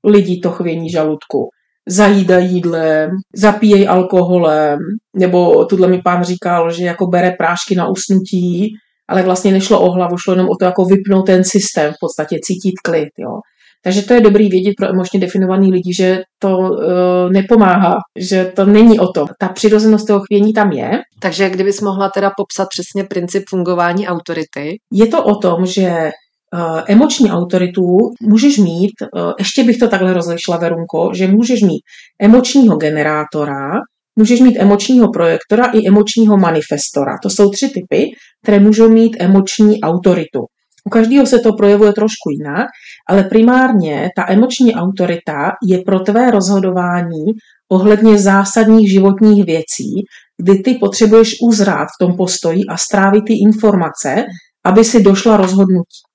lidi 0.04 0.40
to 0.40 0.50
chvění 0.50 0.90
žaludku, 0.90 1.48
zajídají 1.88 2.54
jídlem, 2.54 3.10
zapíjejí 3.36 3.88
alkoholem, 3.88 4.78
nebo 5.16 5.64
tuhle 5.64 5.88
mi 5.88 6.02
pán 6.02 6.24
říkal, 6.24 6.72
že 6.72 6.84
jako 6.84 7.06
bere 7.06 7.30
prášky 7.30 7.74
na 7.74 7.88
usnutí, 7.88 8.68
ale 9.08 9.22
vlastně 9.22 9.52
nešlo 9.52 9.80
o 9.80 9.90
hlavu, 9.90 10.18
šlo 10.18 10.32
jenom 10.32 10.48
o 10.48 10.56
to 10.60 10.64
jako 10.64 10.84
vypnout 10.84 11.26
ten 11.26 11.44
systém, 11.44 11.92
v 11.92 11.96
podstatě 12.00 12.36
cítit 12.42 12.74
klid. 12.84 13.08
Jo. 13.18 13.40
Takže 13.84 14.02
to 14.02 14.14
je 14.14 14.20
dobrý 14.20 14.48
vědět 14.48 14.72
pro 14.78 14.88
emočně 14.88 15.20
definovaný 15.20 15.72
lidi, 15.72 15.94
že 15.94 16.22
to 16.38 16.58
uh, 16.58 17.32
nepomáhá, 17.32 17.94
že 18.18 18.52
to 18.56 18.64
není 18.66 18.98
o 18.98 19.12
tom. 19.12 19.28
Ta 19.38 19.48
přirozenost 19.48 20.06
toho 20.06 20.20
chvění 20.20 20.52
tam 20.52 20.72
je. 20.72 20.90
Takže 21.20 21.50
kdybys 21.50 21.80
mohla 21.80 22.08
teda 22.08 22.30
popsat 22.36 22.68
přesně 22.68 23.04
princip 23.04 23.42
fungování 23.48 24.06
autority? 24.06 24.76
Je 24.92 25.06
to 25.06 25.24
o 25.24 25.36
tom, 25.36 25.66
že 25.66 25.90
uh, 25.90 26.80
emoční 26.86 27.30
autoritu 27.30 27.82
můžeš 28.22 28.58
mít, 28.58 28.92
uh, 29.02 29.32
ještě 29.38 29.64
bych 29.64 29.78
to 29.78 29.88
takhle 29.88 30.12
rozlišila, 30.12 30.56
Verunko, 30.56 31.10
že 31.14 31.26
můžeš 31.26 31.62
mít 31.62 31.82
emočního 32.20 32.76
generátora, 32.76 33.70
můžeš 34.18 34.40
mít 34.40 34.58
emočního 34.58 35.08
projektora 35.12 35.64
i 35.66 35.88
emočního 35.88 36.36
manifestora. 36.36 37.12
To 37.22 37.30
jsou 37.30 37.50
tři 37.50 37.68
typy, 37.68 38.06
které 38.42 38.60
můžou 38.60 38.88
mít 38.88 39.16
emoční 39.20 39.80
autoritu. 39.80 40.40
U 40.84 40.90
každého 40.90 41.26
se 41.26 41.38
to 41.38 41.52
projevuje 41.52 41.92
trošku 41.92 42.30
jinak, 42.30 42.66
ale 43.08 43.24
primárně 43.24 44.08
ta 44.16 44.24
emoční 44.28 44.74
autorita 44.74 45.52
je 45.68 45.78
pro 45.86 46.00
tvé 46.00 46.30
rozhodování 46.30 47.24
ohledně 47.72 48.18
zásadních 48.18 48.90
životních 48.90 49.44
věcí, 49.44 49.94
kdy 50.42 50.58
ty 50.58 50.74
potřebuješ 50.74 51.30
uzrát 51.42 51.86
v 51.86 52.04
tom 52.04 52.16
postoji 52.16 52.60
a 52.68 52.76
strávit 52.76 53.24
ty 53.26 53.32
informace, 53.32 54.24
aby 54.64 54.84
si 54.84 55.02
došla 55.02 55.36
rozhodnutí. 55.36 56.11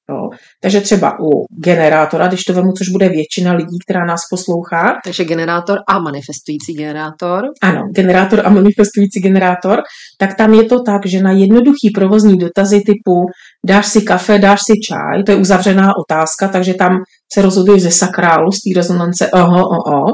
Takže 0.62 0.82
třeba 0.82 1.20
u 1.20 1.46
generátora, 1.64 2.28
když 2.28 2.44
to 2.44 2.54
vemu, 2.54 2.72
což 2.72 2.90
bude 2.90 3.10
většina 3.10 3.54
lidí, 3.54 3.78
která 3.88 4.06
nás 4.06 4.22
poslouchá. 4.30 5.00
Takže 5.04 5.26
generátor 5.26 5.78
a 5.88 6.00
manifestující 6.00 6.74
generátor. 6.78 7.44
Ano, 7.62 7.82
generátor 7.96 8.42
a 8.46 8.50
manifestující 8.50 9.20
generátor. 9.20 9.80
Tak 10.20 10.36
tam 10.36 10.54
je 10.54 10.64
to 10.64 10.84
tak, 10.84 11.06
že 11.06 11.22
na 11.22 11.32
jednoduchý 11.32 11.90
provozní 11.96 12.38
dotazy 12.38 12.82
typu 12.82 13.26
dáš 13.66 13.88
si 13.88 14.02
kafe, 14.02 14.40
dáš 14.40 14.60
si 14.60 14.74
čaj, 14.88 15.24
to 15.24 15.32
je 15.32 15.38
uzavřená 15.38 15.92
otázka, 15.98 16.48
takže 16.48 16.74
tam 16.74 16.92
se 17.34 17.42
rozhoduje 17.42 17.80
ze 17.80 17.92
sakrálu, 17.92 18.52
z 18.52 18.56
té 18.56 18.80
rezonance 18.80 19.32
oho, 19.32 19.64
oho, 19.70 20.06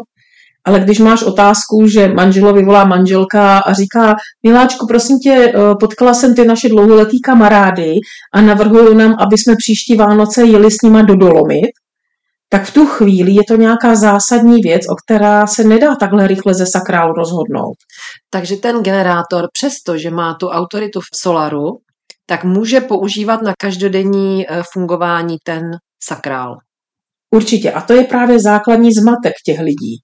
ale 0.65 0.79
když 0.79 0.99
máš 0.99 1.23
otázku, 1.23 1.87
že 1.87 2.07
manželovi 2.07 2.63
volá 2.65 2.85
manželka 2.85 3.57
a 3.57 3.73
říká, 3.73 4.15
miláčku, 4.43 4.87
prosím 4.87 5.19
tě, 5.19 5.53
eh, 5.55 5.75
potkala 5.79 6.13
jsem 6.13 6.35
ty 6.35 6.45
naše 6.45 6.69
dlouholetý 6.69 7.21
kamarády 7.21 7.93
a 8.33 8.41
navrhuju 8.41 8.93
nám, 8.93 9.15
aby 9.19 9.37
jsme 9.37 9.55
příští 9.57 9.95
Vánoce 9.95 10.43
jeli 10.43 10.71
s 10.71 10.81
nima 10.83 11.01
do 11.01 11.15
Dolomit, 11.15 11.71
tak 12.49 12.65
v 12.65 12.73
tu 12.73 12.85
chvíli 12.85 13.31
je 13.31 13.41
to 13.47 13.55
nějaká 13.55 13.95
zásadní 13.95 14.61
věc, 14.61 14.81
o 14.89 14.95
která 14.95 15.47
se 15.47 15.63
nedá 15.63 15.95
takhle 15.95 16.27
rychle 16.27 16.53
ze 16.53 16.65
sakrálu 16.65 17.13
rozhodnout. 17.13 17.75
Takže 18.29 18.55
ten 18.55 18.83
generátor, 18.83 19.47
přesto, 19.53 19.97
že 19.97 20.11
má 20.11 20.33
tu 20.33 20.47
autoritu 20.47 20.99
v 20.99 21.17
Solaru, 21.21 21.67
tak 22.25 22.43
může 22.43 22.81
používat 22.81 23.41
na 23.41 23.53
každodenní 23.59 24.49
eh, 24.49 24.61
fungování 24.73 25.37
ten 25.43 25.61
sakrál. 26.03 26.55
Určitě. 27.35 27.71
A 27.71 27.81
to 27.81 27.93
je 27.93 28.03
právě 28.03 28.39
základní 28.39 28.93
zmatek 28.93 29.33
těch 29.45 29.59
lidí. 29.59 30.01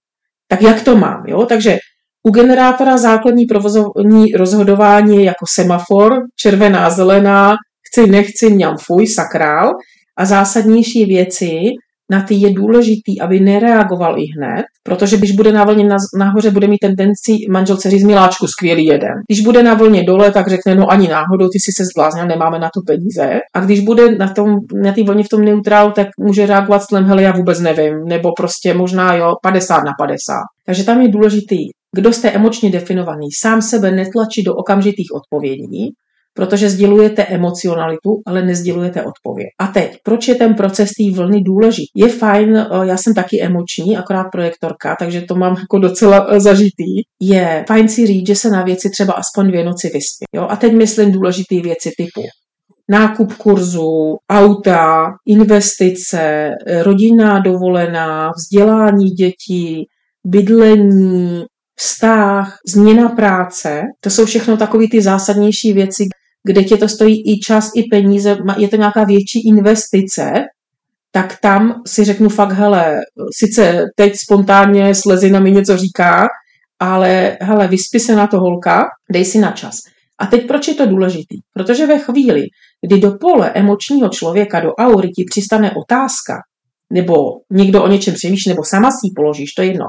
Tak 0.52 0.62
jak 0.62 0.84
to 0.84 0.96
mám? 0.96 1.24
Jo? 1.28 1.46
Takže 1.46 1.78
u 2.24 2.32
generátora 2.32 2.98
základní 2.98 3.46
provozovní 3.46 4.32
rozhodování 4.38 5.18
je 5.18 5.24
jako 5.24 5.46
semafor, 5.50 6.22
červená, 6.36 6.90
zelená, 6.90 7.56
chci, 7.88 8.10
nechci, 8.10 8.50
mňam, 8.50 8.78
fuj, 8.78 9.08
sakrál. 9.08 9.72
A 10.18 10.26
zásadnější 10.26 11.06
věci 11.06 11.60
na 12.10 12.22
ty 12.22 12.36
je 12.36 12.54
důležitý, 12.54 13.22
aby 13.22 13.40
nereagoval 13.40 14.20
i 14.20 14.26
hned, 14.38 14.66
protože 14.84 15.18
když 15.18 15.32
bude 15.32 15.52
na 15.52 15.64
vlně 15.64 15.88
nahoře, 16.18 16.52
bude 16.52 16.68
mít 16.68 16.78
tendenci 16.78 17.32
manželce 17.52 17.90
říct 17.90 18.04
miláčku, 18.04 18.48
skvělý 18.48 18.86
jeden. 18.86 19.14
Když 19.28 19.42
bude 19.42 19.64
na 19.64 19.74
vlně 19.74 20.04
dole, 20.04 20.32
tak 20.32 20.48
řekne, 20.48 20.76
no 20.76 20.92
ani 20.92 21.08
náhodou, 21.08 21.50
ty 21.50 21.60
si 21.60 21.72
se 21.78 21.84
zbláznil, 21.86 22.28
nemáme 22.28 22.60
na 22.60 22.70
to 22.74 22.82
peníze. 22.88 23.40
A 23.54 23.60
když 23.60 23.80
bude 23.80 24.16
na 24.16 24.34
tom, 24.34 24.56
na 24.84 24.92
té 24.92 25.04
vlně 25.04 25.24
v 25.24 25.30
tom 25.30 25.42
neutrálu, 25.42 25.92
tak 25.92 26.08
může 26.20 26.46
reagovat 26.46 26.84
s 26.84 26.92
hele, 26.92 27.24
já 27.24 27.32
vůbec 27.32 27.60
nevím, 27.60 28.06
nebo 28.06 28.32
prostě 28.38 28.74
možná 28.74 29.16
jo, 29.16 29.36
50 29.44 29.76
na 29.76 29.92
50. 29.98 30.34
Takže 30.66 30.84
tam 30.84 31.02
je 31.02 31.08
důležitý, 31.08 31.58
kdo 31.96 32.14
jste 32.14 32.32
emočně 32.32 32.70
definovaný, 32.70 33.28
sám 33.40 33.62
sebe 33.62 33.92
netlačí 33.92 34.44
do 34.44 34.56
okamžitých 34.56 35.08
odpovědí, 35.14 35.94
protože 36.34 36.70
sdělujete 36.70 37.24
emocionalitu, 37.24 38.22
ale 38.26 38.42
nezdělujete 38.42 39.04
odpověď. 39.04 39.48
A 39.60 39.68
teď, 39.68 39.98
proč 40.04 40.28
je 40.28 40.36
ten 40.36 40.54
proces 40.54 40.90
té 40.90 41.16
vlny 41.16 41.42
důležitý? 41.42 41.92
Je 41.96 42.08
fajn, 42.10 42.58
eh, 42.58 42.68
já 42.84 42.98
jsem 42.98 43.14
taky 43.14 43.42
emoční, 43.42 43.98
akorát 43.98 44.26
projektorka, 44.32 44.96
takže 45.00 45.22
to 45.22 45.36
mám 45.36 45.56
jako 45.60 45.80
docela 45.80 46.28
eh, 46.30 46.40
zažitý. 46.40 47.02
Je 47.22 47.66
fajn 47.68 47.90
si 47.90 48.08
říct, 48.08 48.28
že 48.28 48.36
se 48.36 48.50
na 48.50 48.64
věci 48.64 48.90
třeba 48.90 49.14
aspoň 49.14 49.48
dvě 49.48 49.64
noci 49.64 49.88
vyspí. 49.88 50.26
Jo? 50.36 50.48
A 50.50 50.56
teď 50.56 50.74
myslím 50.74 51.12
důležité 51.12 51.56
věci 51.62 51.92
typu 51.98 52.22
nákup 52.90 53.34
kurzu, 53.34 54.18
auta, 54.30 55.06
investice, 55.26 56.50
rodinná 56.82 57.40
dovolená, 57.40 58.32
vzdělání 58.38 59.10
dětí, 59.10 59.86
bydlení, 60.26 61.44
vztah, 61.76 62.58
změna 62.68 63.10
práce. 63.10 63.82
To 64.00 64.10
jsou 64.10 64.26
všechno 64.26 64.58
takové 64.58 64.86
ty 64.92 65.02
zásadnější 65.02 65.74
věci, 65.74 66.04
kde 66.50 66.64
tě 66.64 66.78
to 66.78 66.90
stojí 66.90 67.34
i 67.34 67.40
čas, 67.40 67.72
i 67.76 67.84
peníze, 67.84 68.38
je 68.58 68.68
to 68.68 68.76
nějaká 68.76 69.04
větší 69.04 69.48
investice, 69.48 70.32
tak 71.12 71.38
tam 71.42 71.82
si 71.88 72.04
řeknu 72.04 72.30
fakt, 72.30 72.52
hele, 72.52 72.98
sice 73.38 73.86
teď 73.96 74.14
spontánně 74.16 74.96
slezina 74.96 75.40
mi 75.40 75.52
něco 75.52 75.78
říká, 75.78 76.28
ale 76.80 77.38
hele, 77.42 77.68
vyspí 77.68 78.00
se 78.00 78.16
na 78.16 78.28
to 78.28 78.40
holka, 78.40 78.86
dej 79.12 79.26
si 79.26 79.40
na 79.40 79.52
čas. 79.52 79.76
A 80.20 80.26
teď 80.26 80.48
proč 80.48 80.68
je 80.68 80.74
to 80.74 80.86
důležitý? 80.86 81.38
Protože 81.54 81.88
ve 81.88 82.00
chvíli, 82.00 82.44
kdy 82.88 83.00
do 83.00 83.12
pole 83.12 83.52
emočního 83.56 84.10
člověka, 84.10 84.60
do 84.60 84.74
aury 84.74 85.10
ti 85.10 85.24
přistane 85.30 85.72
otázka, 85.72 86.34
nebo 86.94 87.14
někdo 87.52 87.84
o 87.84 87.88
něčem 87.88 88.14
přemýšlí, 88.14 88.50
nebo 88.50 88.64
sama 88.64 88.92
si 88.92 89.08
ji 89.08 89.12
položíš, 89.16 89.54
to 89.54 89.62
je 89.62 89.68
jedno, 89.68 89.86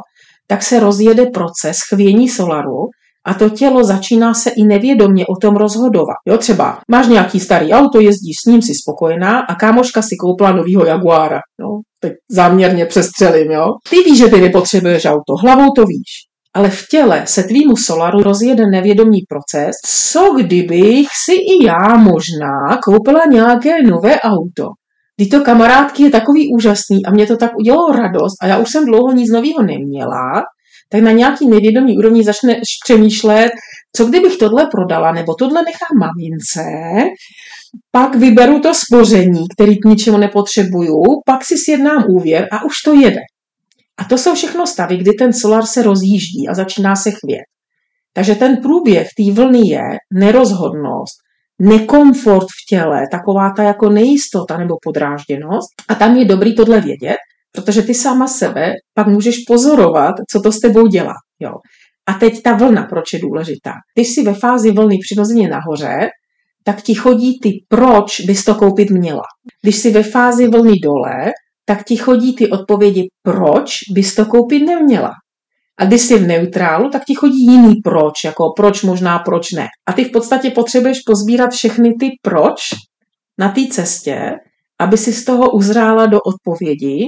tak 0.47 0.62
se 0.62 0.81
rozjede 0.81 1.26
proces 1.26 1.79
chvění 1.88 2.29
solaru 2.29 2.79
a 3.26 3.34
to 3.34 3.50
tělo 3.50 3.84
začíná 3.84 4.34
se 4.34 4.50
i 4.50 4.64
nevědomně 4.64 5.26
o 5.26 5.36
tom 5.36 5.56
rozhodovat. 5.56 6.16
Jo, 6.28 6.38
třeba 6.38 6.78
máš 6.90 7.08
nějaký 7.08 7.40
starý 7.40 7.72
auto, 7.72 8.00
jezdíš 8.00 8.36
s 8.42 8.46
ním, 8.46 8.62
si 8.62 8.74
spokojená 8.74 9.40
a 9.40 9.54
kámoška 9.54 10.02
si 10.02 10.16
koupila 10.20 10.52
novýho 10.52 10.86
Jaguára. 10.86 11.40
Jo, 11.60 11.68
teď 12.00 12.12
záměrně 12.30 12.86
přestřelím, 12.86 13.50
jo. 13.50 13.66
Ty 13.90 13.96
víš, 13.96 14.18
že 14.18 14.28
ty 14.28 14.40
nepotřebuješ 14.40 15.04
auto, 15.04 15.34
hlavou 15.42 15.70
to 15.76 15.84
víš. 15.84 16.30
Ale 16.54 16.70
v 16.70 16.86
těle 16.90 17.22
se 17.26 17.42
tvýmu 17.42 17.76
solaru 17.76 18.22
rozjede 18.22 18.66
nevědomý 18.66 19.18
proces, 19.28 19.76
co 20.10 20.34
kdybych 20.36 21.06
si 21.24 21.32
i 21.32 21.66
já 21.66 21.96
možná 21.96 22.78
koupila 22.84 23.20
nějaké 23.30 23.82
nové 23.82 24.20
auto. 24.20 24.68
Tyto 25.16 25.40
kamarádky 25.40 26.02
je 26.02 26.10
takový 26.10 26.54
úžasný 26.54 27.06
a 27.06 27.10
mě 27.10 27.26
to 27.26 27.36
tak 27.36 27.50
udělalo 27.58 27.92
radost 27.92 28.34
a 28.42 28.46
já 28.46 28.58
už 28.58 28.70
jsem 28.70 28.84
dlouho 28.84 29.12
nic 29.12 29.32
nového 29.32 29.62
neměla 29.62 30.42
tak 30.92 31.02
na 31.02 31.12
nějaký 31.12 31.49
nevědomý 31.49 31.99
úrovni 31.99 32.25
začneš 32.25 32.68
přemýšlet, 32.85 33.50
co 33.97 34.04
kdybych 34.04 34.37
tohle 34.37 34.66
prodala, 34.73 35.12
nebo 35.12 35.35
tohle 35.35 35.62
nechám 35.62 35.99
mamince, 36.00 36.62
pak 37.90 38.14
vyberu 38.14 38.61
to 38.61 38.75
spoření, 38.75 39.44
který 39.56 39.78
k 39.78 39.85
ničemu 39.85 40.18
nepotřebuju, 40.18 41.02
pak 41.26 41.44
si 41.44 41.59
sjednám 41.59 42.04
úvěr 42.09 42.49
a 42.52 42.64
už 42.64 42.75
to 42.85 42.94
jede. 42.94 43.20
A 43.99 44.04
to 44.04 44.18
jsou 44.18 44.35
všechno 44.35 44.66
stavy, 44.66 44.97
kdy 44.97 45.12
ten 45.12 45.32
solar 45.32 45.66
se 45.66 45.82
rozjíždí 45.82 46.49
a 46.49 46.54
začíná 46.54 46.97
se 46.97 47.11
chvět. 47.11 47.44
Takže 48.12 48.35
ten 48.35 48.56
průběh 48.56 49.09
té 49.16 49.32
vlny 49.32 49.68
je 49.68 49.82
nerozhodnost, 50.12 51.16
nekomfort 51.59 52.47
v 52.47 52.68
těle, 52.68 53.02
taková 53.11 53.52
ta 53.56 53.62
jako 53.62 53.90
nejistota 53.90 54.56
nebo 54.59 54.75
podrážděnost. 54.82 55.68
A 55.88 55.94
tam 55.94 56.16
je 56.16 56.25
dobrý 56.25 56.54
tohle 56.54 56.80
vědět, 56.80 57.16
Protože 57.52 57.83
ty 57.83 57.95
sama 57.95 58.26
sebe 58.26 58.73
pak 58.95 59.07
můžeš 59.07 59.38
pozorovat, 59.47 60.14
co 60.30 60.40
to 60.40 60.52
s 60.52 60.61
tebou 60.61 60.87
dělá. 60.87 61.14
Jo. 61.40 61.52
A 62.07 62.14
teď 62.14 62.42
ta 62.42 62.52
vlna, 62.52 62.83
proč 62.83 63.12
je 63.12 63.19
důležitá. 63.19 63.73
Když 63.95 64.09
jsi 64.09 64.23
ve 64.23 64.35
fázi 64.35 64.73
vlny 64.73 64.99
přirozeně 64.99 65.49
nahoře, 65.49 66.09
tak 66.64 66.83
ti 66.83 66.95
chodí 66.95 67.40
ty, 67.42 67.50
proč 67.69 68.21
bys 68.21 68.45
to 68.45 68.54
koupit 68.54 68.90
měla. 68.90 69.23
Když 69.62 69.76
jsi 69.76 69.90
ve 69.90 70.02
fázi 70.02 70.49
vlny 70.49 70.73
dole, 70.83 71.33
tak 71.64 71.85
ti 71.85 71.97
chodí 71.97 72.37
ty 72.37 72.50
odpovědi, 72.50 73.09
proč 73.23 73.75
bys 73.95 74.14
to 74.14 74.26
koupit 74.26 74.61
neměla. 74.61 75.11
A 75.78 75.85
když 75.85 76.02
jsi 76.02 76.19
v 76.19 76.26
neutrálu, 76.26 76.90
tak 76.90 77.04
ti 77.04 77.14
chodí 77.14 77.47
jiný 77.47 77.75
proč, 77.85 78.25
jako 78.25 78.52
proč 78.57 78.83
možná, 78.83 79.19
proč 79.19 79.52
ne. 79.52 79.66
A 79.88 79.92
ty 79.92 80.04
v 80.04 80.12
podstatě 80.12 80.50
potřebuješ 80.50 81.00
pozbírat 81.07 81.50
všechny 81.52 81.95
ty 82.00 82.11
proč 82.23 82.61
na 83.38 83.49
té 83.49 83.66
cestě, 83.71 84.30
aby 84.78 84.97
si 84.97 85.12
z 85.12 85.25
toho 85.25 85.50
uzrála 85.50 86.07
do 86.07 86.21
odpovědi 86.21 87.07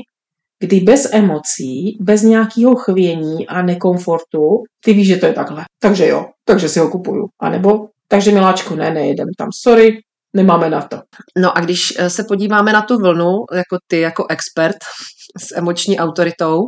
kdy 0.62 0.80
bez 0.80 1.08
emocí, 1.12 1.98
bez 2.00 2.22
nějakého 2.22 2.74
chvění 2.74 3.46
a 3.46 3.62
nekomfortu, 3.62 4.62
ty 4.84 4.92
víš, 4.92 5.08
že 5.08 5.16
to 5.16 5.26
je 5.26 5.32
takhle. 5.32 5.64
Takže 5.80 6.08
jo, 6.08 6.26
takže 6.44 6.68
si 6.68 6.78
ho 6.78 6.90
kupuju. 6.90 7.26
A 7.40 7.50
nebo, 7.50 7.88
takže 8.08 8.32
miláčku, 8.32 8.74
ne, 8.74 8.90
nejedem 8.90 9.26
tam, 9.38 9.48
sorry, 9.62 9.98
nemáme 10.36 10.70
na 10.70 10.80
to. 10.80 10.98
No 11.38 11.58
a 11.58 11.60
když 11.60 11.94
eh, 11.98 12.10
se 12.10 12.24
podíváme 12.24 12.72
na 12.72 12.82
tu 12.82 12.98
vlnu, 12.98 13.32
jako 13.54 13.78
ty 13.86 14.00
jako 14.00 14.26
expert 14.30 14.76
s 15.38 15.56
emoční 15.56 15.98
autoritou, 15.98 16.58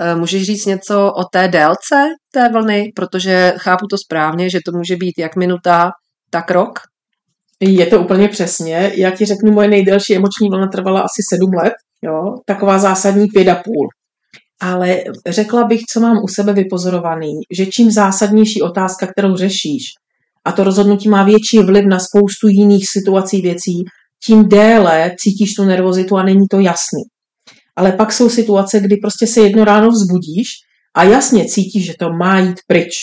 eh, 0.00 0.14
můžeš 0.14 0.42
říct 0.42 0.66
něco 0.66 1.12
o 1.12 1.24
té 1.24 1.48
délce 1.48 2.06
té 2.32 2.48
vlny, 2.52 2.92
protože 2.96 3.54
chápu 3.56 3.86
to 3.86 3.96
správně, 3.98 4.50
že 4.50 4.58
to 4.66 4.72
může 4.72 4.96
být 4.96 5.14
jak 5.18 5.36
minuta, 5.36 5.90
tak 6.30 6.50
rok? 6.50 6.78
Je 7.60 7.86
to 7.86 8.00
úplně 8.00 8.28
přesně. 8.28 8.92
Já 8.94 9.10
ti 9.10 9.24
řeknu, 9.24 9.52
moje 9.52 9.68
nejdelší 9.68 10.16
emoční 10.16 10.48
vlna 10.48 10.66
trvala 10.66 11.00
asi 11.00 11.22
sedm 11.34 11.54
let. 11.54 11.72
Jo? 12.04 12.34
Taková 12.46 12.78
zásadní 12.78 13.26
pět 13.26 13.48
a 13.48 13.54
půl. 13.54 13.88
Ale 14.60 14.98
řekla 15.26 15.64
bych, 15.64 15.80
co 15.92 16.00
mám 16.00 16.16
u 16.24 16.28
sebe 16.28 16.52
vypozorovaný, 16.52 17.32
že 17.56 17.66
čím 17.66 17.90
zásadnější 17.90 18.62
otázka, 18.62 19.06
kterou 19.06 19.36
řešíš, 19.36 19.82
a 20.44 20.52
to 20.52 20.64
rozhodnutí 20.64 21.08
má 21.08 21.24
větší 21.24 21.58
vliv 21.58 21.84
na 21.84 21.98
spoustu 21.98 22.48
jiných 22.48 22.88
situací, 22.88 23.42
věcí, 23.42 23.84
tím 24.24 24.48
déle 24.48 25.14
cítíš 25.18 25.54
tu 25.54 25.64
nervozitu 25.64 26.16
a 26.16 26.22
není 26.22 26.48
to 26.50 26.60
jasný. 26.60 27.02
Ale 27.76 27.92
pak 27.92 28.12
jsou 28.12 28.30
situace, 28.30 28.80
kdy 28.80 28.96
prostě 28.96 29.26
se 29.26 29.40
jedno 29.40 29.64
ráno 29.64 29.88
vzbudíš 29.88 30.48
a 30.94 31.04
jasně 31.04 31.44
cítíš, 31.44 31.86
že 31.86 31.94
to 31.98 32.10
má 32.10 32.38
jít 32.38 32.58
pryč. 32.66 32.94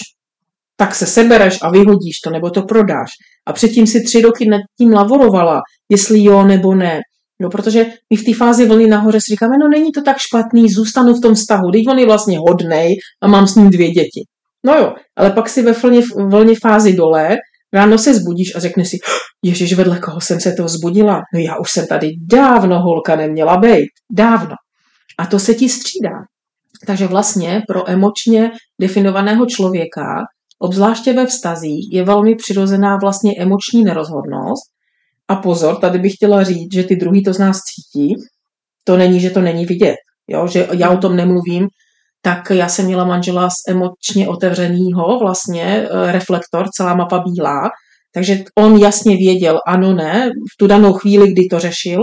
Tak 0.78 0.96
se 0.96 1.06
sebereš 1.06 1.58
a 1.62 1.72
vyhodíš 1.72 2.20
to, 2.20 2.30
nebo 2.30 2.50
to 2.50 2.62
prodáš. 2.62 3.12
A 3.46 3.54
předtím 3.54 3.88
si 3.88 4.04
tři 4.04 4.22
roky 4.22 4.50
nad 4.50 4.62
tím 4.78 4.94
lavorovala, 4.94 5.62
jestli 5.90 6.24
jo 6.24 6.44
nebo 6.44 6.76
ne. 6.76 7.00
No, 7.42 7.50
protože 7.50 7.86
my 8.14 8.18
v 8.18 8.24
té 8.24 8.34
fázi 8.34 8.68
vlny 8.68 8.88
nahoře 8.88 9.22
si 9.22 9.32
říkáme, 9.32 9.58
no 9.58 9.68
není 9.68 9.92
to 9.92 10.02
tak 10.02 10.18
špatný, 10.18 10.70
zůstanu 10.70 11.14
v 11.14 11.22
tom 11.22 11.36
vztahu, 11.36 11.72
teď 11.72 11.84
on 11.90 12.00
je 12.00 12.06
vlastně 12.06 12.40
hodnej 12.40 12.96
a 13.22 13.28
mám 13.28 13.48
s 13.48 13.56
ním 13.56 13.70
dvě 13.70 13.92
děti. 13.92 14.22
No 14.66 14.74
jo, 14.74 14.94
ale 15.16 15.32
pak 15.32 15.50
si 15.50 15.62
ve 15.62 15.72
vlně, 15.72 16.02
vlně 16.30 16.54
fázi 16.62 16.94
dole 16.94 17.38
Ráno 17.76 17.98
se 17.98 18.14
zbudíš 18.14 18.56
a 18.56 18.60
řekneš 18.60 18.90
si, 18.90 18.98
ježiš, 19.44 19.74
vedle 19.74 20.00
koho 20.00 20.22
jsem 20.22 20.40
se 20.40 20.52
to 20.52 20.64
vzbudila? 20.64 21.22
No 21.34 21.40
já 21.40 21.58
už 21.58 21.72
jsem 21.72 21.88
tady 21.88 22.12
dávno 22.32 22.82
holka 22.82 23.16
neměla 23.16 23.58
být. 23.58 23.90
Dávno. 24.12 24.56
A 25.20 25.26
to 25.26 25.40
se 25.40 25.54
ti 25.54 25.70
střídá. 25.70 26.12
Takže 26.88 27.08
vlastně 27.08 27.62
pro 27.68 27.90
emočně 27.90 28.52
definovaného 28.82 29.46
člověka, 29.46 30.04
obzvláště 30.60 31.14
ve 31.14 31.26
vztazích, 31.26 31.90
je 31.92 32.04
velmi 32.04 32.36
přirozená 32.36 32.98
vlastně 33.02 33.34
emoční 33.40 33.84
nerozhodnost. 33.84 34.75
A 35.28 35.36
pozor, 35.36 35.76
tady 35.76 36.00
bych 36.00 36.14
chtěla 36.14 36.44
říct, 36.44 36.74
že 36.74 36.84
ty 36.84 36.96
druhý 36.96 37.24
to 37.24 37.34
z 37.34 37.40
nás 37.40 37.58
cítí. 37.58 38.16
To 38.84 38.98
není, 38.98 39.20
že 39.20 39.30
to 39.30 39.42
není 39.42 39.66
vidět. 39.66 39.96
Jo? 40.28 40.48
Že 40.48 40.68
já 40.72 40.90
o 40.90 40.98
tom 40.98 41.16
nemluvím, 41.16 41.68
tak 42.22 42.50
já 42.50 42.70
jsem 42.70 42.86
měla 42.86 43.06
manžela 43.06 43.50
z 43.50 43.70
emočně 43.70 44.28
otevřenýho 44.28 45.20
vlastně 45.20 45.64
eh, 45.64 46.12
reflektor, 46.12 46.68
celá 46.70 46.96
mapa 46.96 47.20
bílá, 47.20 47.70
takže 48.14 48.44
on 48.60 48.78
jasně 48.78 49.18
věděl, 49.18 49.60
ano, 49.68 49.94
ne, 49.94 50.30
v 50.54 50.58
tu 50.58 50.68
danou 50.68 50.94
chvíli, 50.94 51.32
kdy 51.32 51.48
to 51.52 51.60
řešil, 51.60 52.00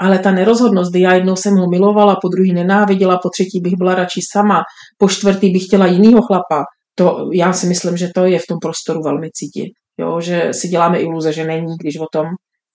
ale 0.00 0.18
ta 0.18 0.30
nerozhodnost, 0.30 0.90
kdy 0.90 1.00
já 1.00 1.14
jednou 1.14 1.36
jsem 1.36 1.54
ho 1.54 1.68
milovala, 1.68 2.16
po 2.22 2.28
druhý 2.28 2.52
nenáviděla, 2.52 3.18
po 3.22 3.30
třetí 3.30 3.60
bych 3.60 3.74
byla 3.78 3.94
radši 3.94 4.20
sama, 4.32 4.62
po 4.98 5.08
čtvrtý 5.08 5.50
bych 5.50 5.64
chtěla 5.64 5.86
jinýho 5.86 6.22
chlapa, 6.22 6.64
to 6.94 7.30
já 7.32 7.52
si 7.52 7.66
myslím, 7.66 7.96
že 7.96 8.08
to 8.14 8.24
je 8.24 8.38
v 8.38 8.46
tom 8.48 8.58
prostoru 8.58 9.02
velmi 9.02 9.28
cítit. 9.32 9.72
Jo, 9.98 10.20
že 10.20 10.48
si 10.52 10.68
děláme 10.68 10.98
iluze, 10.98 11.32
že 11.32 11.44
není, 11.44 11.76
když 11.80 11.98
o 11.98 12.06
tom 12.12 12.26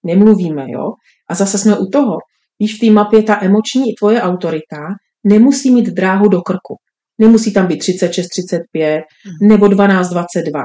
nemluvíme. 0.05 0.65
Jo? 0.67 0.93
A 1.29 1.35
zase 1.35 1.57
jsme 1.57 1.77
u 1.77 1.85
toho. 1.85 2.17
Víš, 2.59 2.77
v 2.77 2.79
té 2.79 2.91
mapě 2.91 3.23
ta 3.23 3.39
emoční 3.41 3.83
i 3.91 3.95
tvoje 3.99 4.21
autorita 4.21 4.77
nemusí 5.23 5.71
mít 5.71 5.85
dráhu 5.85 6.27
do 6.27 6.41
krku. 6.41 6.75
Nemusí 7.17 7.53
tam 7.53 7.67
být 7.67 7.77
36, 7.77 8.27
35 8.27 8.95
mhm. 8.95 9.49
nebo 9.49 9.67
12, 9.67 10.09
22. 10.09 10.61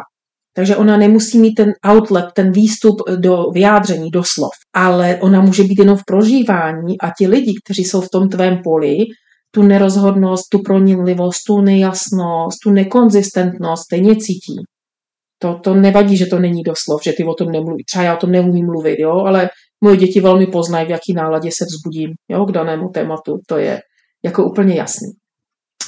Takže 0.55 0.77
ona 0.77 0.97
nemusí 0.97 1.39
mít 1.39 1.55
ten 1.55 1.73
outlet, 1.87 2.25
ten 2.35 2.53
výstup 2.53 2.97
do 3.17 3.45
vyjádření, 3.55 4.11
do 4.11 4.23
slov. 4.25 4.51
Ale 4.75 5.19
ona 5.21 5.41
může 5.41 5.63
být 5.63 5.79
jenom 5.79 5.97
v 5.97 6.05
prožívání 6.07 7.01
a 7.01 7.11
ti 7.19 7.27
lidi, 7.27 7.55
kteří 7.65 7.85
jsou 7.85 8.01
v 8.01 8.09
tom 8.13 8.29
tvém 8.29 8.59
poli, 8.65 8.97
tu 9.51 9.63
nerozhodnost, 9.63 10.49
tu 10.51 10.59
proniklivost, 10.59 11.39
tu 11.47 11.61
nejasnost, 11.61 12.59
tu 12.63 12.71
nekonzistentnost 12.71 13.83
stejně 13.85 14.17
cítí. 14.17 14.57
To, 15.43 15.61
to 15.65 15.75
nevadí, 15.75 16.17
že 16.17 16.27
to 16.27 16.39
není 16.39 16.63
doslov, 16.63 17.03
že 17.05 17.13
ty 17.13 17.25
o 17.25 17.35
tom 17.35 17.53
nemluví. 17.53 17.85
Třeba 17.85 18.05
já 18.05 18.15
o 18.15 18.21
tom 18.21 18.31
nemluvím 18.31 18.67
mluvit, 18.67 18.97
jo, 18.99 19.11
ale 19.11 19.51
moje 19.85 19.97
děti 19.97 20.21
velmi 20.21 20.47
poznají, 20.47 20.87
v 20.87 20.91
jaký 20.91 21.13
náladě 21.13 21.51
se 21.53 21.65
vzbudím 21.65 22.11
jo, 22.29 22.45
k 22.45 22.53
danému 22.53 22.89
tématu. 22.89 23.39
To 23.47 23.57
je 23.57 23.81
jako 24.25 24.45
úplně 24.45 24.75
jasný. 24.75 25.09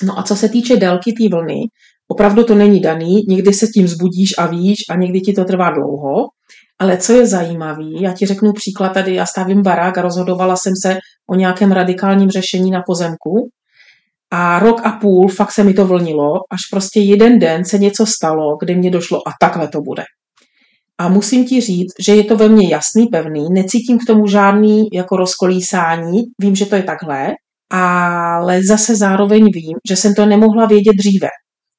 No 0.04 0.18
a 0.18 0.22
co 0.22 0.36
se 0.36 0.48
týče 0.48 0.76
délky 0.76 1.12
té 1.12 1.36
vlny, 1.36 1.60
opravdu 2.08 2.44
to 2.44 2.54
není 2.54 2.80
daný, 2.80 3.22
někdy 3.28 3.52
se 3.52 3.66
tím 3.66 3.88
zbudíš 3.88 4.34
a 4.38 4.46
víš 4.46 4.78
a 4.90 4.96
někdy 4.96 5.20
ti 5.20 5.32
to 5.32 5.44
trvá 5.44 5.70
dlouho, 5.70 6.14
ale 6.78 6.96
co 6.96 7.12
je 7.12 7.26
zajímavé, 7.26 7.84
já 8.00 8.12
ti 8.12 8.26
řeknu 8.26 8.52
příklad 8.52 8.88
tady, 8.88 9.14
já 9.14 9.26
stavím 9.26 9.62
barák 9.62 9.98
a 9.98 10.02
rozhodovala 10.02 10.56
jsem 10.56 10.72
se 10.82 10.98
o 11.30 11.34
nějakém 11.34 11.72
radikálním 11.72 12.30
řešení 12.30 12.70
na 12.70 12.82
pozemku 12.86 13.50
a 14.34 14.58
rok 14.58 14.80
a 14.86 14.90
půl 14.92 15.28
fakt 15.28 15.52
se 15.52 15.64
mi 15.64 15.74
to 15.74 15.86
vlnilo, 15.86 16.32
až 16.50 16.60
prostě 16.70 17.00
jeden 17.00 17.38
den 17.38 17.64
se 17.64 17.78
něco 17.78 18.06
stalo, 18.06 18.56
kdy 18.60 18.74
mě 18.74 18.90
došlo 18.90 19.28
a 19.28 19.30
takhle 19.40 19.68
to 19.68 19.80
bude. 19.80 20.02
A 20.98 21.08
musím 21.08 21.44
ti 21.46 21.60
říct, 21.60 21.92
že 22.00 22.14
je 22.14 22.24
to 22.24 22.36
ve 22.36 22.48
mně 22.48 22.68
jasný, 22.68 23.06
pevný, 23.06 23.46
necítím 23.50 23.98
k 23.98 24.06
tomu 24.06 24.26
žádný 24.26 24.88
jako 24.92 25.16
rozkolísání, 25.16 26.22
vím, 26.40 26.54
že 26.54 26.66
to 26.66 26.76
je 26.76 26.82
takhle, 26.82 27.32
ale 27.70 28.60
zase 28.68 28.96
zároveň 28.96 29.44
vím, 29.54 29.76
že 29.88 29.96
jsem 29.96 30.14
to 30.14 30.26
nemohla 30.26 30.66
vědět 30.66 30.96
dříve. 30.98 31.28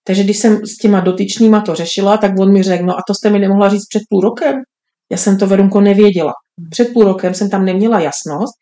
Takže 0.08 0.24
když 0.24 0.38
jsem 0.38 0.66
s 0.66 0.78
těma 0.78 1.00
dotyčnýma 1.00 1.62
to 1.62 1.76
řešila, 1.76 2.18
tak 2.18 2.32
on 2.40 2.54
mi 2.54 2.64
řekl, 2.64 2.86
no 2.86 2.94
a 2.94 3.04
to 3.08 3.14
jste 3.14 3.30
mi 3.30 3.40
nemohla 3.40 3.70
říct 3.70 3.86
před 3.90 4.04
půl 4.10 4.22
rokem. 4.22 4.56
Já 5.12 5.18
jsem 5.18 5.38
to 5.38 5.48
Verunko 5.48 5.82
nevěděla. 5.82 6.34
Před 6.72 6.94
půl 6.94 7.04
rokem 7.04 7.34
jsem 7.34 7.50
tam 7.50 7.66
neměla 7.66 8.00
jasnost 8.00 8.54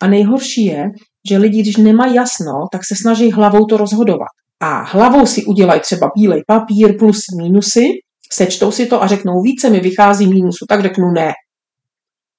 a 0.00 0.06
nejhorší 0.06 0.64
je, 0.64 0.84
že 1.28 1.38
lidi, 1.38 1.62
když 1.62 1.76
nemají 1.76 2.14
jasno, 2.14 2.52
tak 2.72 2.80
se 2.84 2.94
snaží 3.02 3.32
hlavou 3.32 3.64
to 3.64 3.76
rozhodovat. 3.76 4.28
A 4.60 4.82
hlavou 4.82 5.26
si 5.26 5.44
udělají 5.44 5.80
třeba 5.80 6.10
bílej 6.16 6.42
papír 6.46 6.98
plus 6.98 7.18
mínusy, 7.38 7.86
sečtou 8.32 8.70
si 8.70 8.86
to 8.86 9.02
a 9.02 9.06
řeknou, 9.06 9.42
více 9.42 9.70
mi 9.70 9.80
vychází 9.80 10.26
mínusu, 10.26 10.66
tak 10.68 10.82
řeknu 10.82 11.10
ne. 11.10 11.32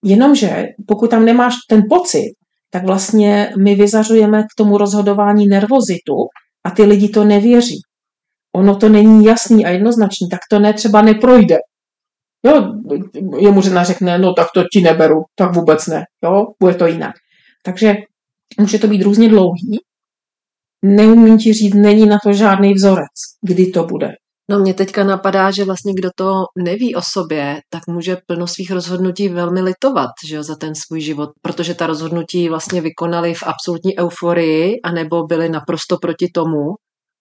Jenomže 0.06 0.64
pokud 0.88 1.10
tam 1.10 1.26
nemáš 1.26 1.54
ten 1.70 1.82
pocit, 1.90 2.34
tak 2.70 2.86
vlastně 2.86 3.54
my 3.64 3.76
vyzařujeme 3.76 4.44
k 4.44 4.56
tomu 4.58 4.78
rozhodování 4.78 5.48
nervozitu 5.48 6.16
a 6.66 6.72
ty 6.72 6.84
lidi 6.84 7.10
to 7.10 7.24
nevěří. 7.24 7.80
Ono 8.56 8.76
to 8.76 8.90
není 8.90 9.26
jasný 9.26 9.66
a 9.66 9.70
jednoznačný, 9.70 10.30
tak 10.30 10.40
to 10.50 10.60
ne, 10.60 10.74
třeba 10.74 11.02
neprojde. 11.02 11.58
Jo, 12.46 12.74
jemu 13.40 13.62
řekne, 13.62 14.20
no 14.20 14.34
tak 14.34 14.48
to 14.54 14.64
ti 14.74 14.82
neberu, 14.82 15.22
tak 15.36 15.56
vůbec 15.56 15.88
ne, 15.88 16.04
jo, 16.24 16.46
bude 16.60 16.74
to 16.74 16.86
jinak. 16.88 17.16
Takže 17.64 17.94
může 18.60 18.80
to 18.80 18.88
být 18.88 19.04
různě 19.04 19.30
dlouhý, 19.30 19.80
neumím 20.86 21.38
ti 21.38 21.54
říct, 21.54 21.74
není 21.74 22.06
na 22.06 22.18
to 22.24 22.34
žádný 22.34 22.74
vzorec, 22.74 23.18
kdy 23.42 23.66
to 23.66 23.84
bude. 23.84 24.12
No 24.50 24.60
mě 24.60 24.74
teďka 24.74 25.04
napadá, 25.04 25.52
že 25.52 25.66
vlastně 25.66 25.94
kdo 25.94 26.10
to 26.16 26.44
neví 26.58 26.96
o 26.96 27.02
sobě, 27.02 27.60
tak 27.70 27.88
může 27.88 28.18
plno 28.28 28.48
svých 28.48 28.72
rozhodnutí 28.72 29.30
velmi 29.30 29.62
litovat 29.62 30.10
že 30.30 30.36
jo, 30.36 30.44
za 30.44 30.56
ten 30.56 30.76
svůj 30.76 31.02
život, 31.02 31.30
protože 31.42 31.76
ta 31.76 31.88
rozhodnutí 31.88 32.50
vlastně 32.50 32.82
vykonali 32.82 33.34
v 33.34 33.44
absolutní 33.44 34.00
euforii, 34.00 34.80
anebo 34.84 35.24
byly 35.24 35.50
naprosto 35.50 35.98
proti 35.98 36.28
tomu. 36.34 36.60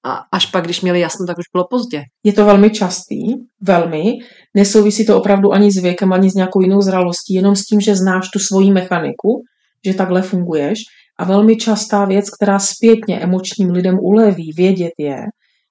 A 0.05 0.23
až 0.33 0.47
pak, 0.47 0.65
když 0.65 0.81
měli 0.81 1.01
jasno, 1.01 1.27
tak 1.27 1.39
už 1.39 1.45
bylo 1.53 1.67
pozdě. 1.71 2.03
Je 2.25 2.33
to 2.33 2.45
velmi 2.45 2.71
častý, 2.71 3.17
velmi. 3.61 4.13
Nesouvisí 4.57 5.07
to 5.07 5.19
opravdu 5.19 5.53
ani 5.53 5.73
s 5.73 5.77
věkem, 5.77 6.13
ani 6.13 6.31
s 6.31 6.35
nějakou 6.35 6.61
jinou 6.61 6.81
zralostí, 6.81 7.35
jenom 7.35 7.57
s 7.57 7.65
tím, 7.65 7.81
že 7.81 7.97
znáš 7.97 8.29
tu 8.33 8.39
svoji 8.39 8.71
mechaniku, 8.71 9.43
že 9.87 9.95
takhle 9.95 10.23
funguješ. 10.23 10.79
A 11.19 11.25
velmi 11.25 11.57
častá 11.57 12.05
věc, 12.05 12.31
která 12.31 12.59
zpětně 12.59 13.21
emočním 13.21 13.71
lidem 13.71 13.99
uleví 14.01 14.53
vědět 14.57 14.93
je, 14.99 15.17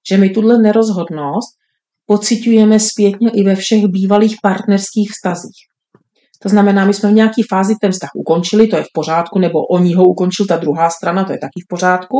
že 0.10 0.17
my 0.17 0.30
tuhle 0.30 0.58
nerozhodnost 0.58 1.60
pocitujeme 2.06 2.80
zpětně 2.80 3.30
i 3.30 3.43
ve 3.43 3.56
všech 3.56 3.84
bývalých 3.88 4.36
partnerských 4.41 5.10
vztazích. 5.12 5.69
To 6.43 6.50
znamená, 6.50 6.86
my 6.86 6.93
jsme 6.93 7.10
v 7.10 7.13
nějaké 7.13 7.41
fázi 7.50 7.76
ten 7.82 7.91
vztah 7.91 8.10
ukončili, 8.15 8.67
to 8.67 8.76
je 8.78 8.84
v 8.84 8.93
pořádku, 8.93 9.39
nebo 9.39 9.60
oni 9.60 9.93
ho 9.93 10.04
ukončil 10.04 10.45
ta 10.45 10.58
druhá 10.58 10.89
strana, 10.89 11.24
to 11.24 11.32
je 11.32 11.38
taky 11.38 11.62
v 11.65 11.67
pořádku, 11.69 12.17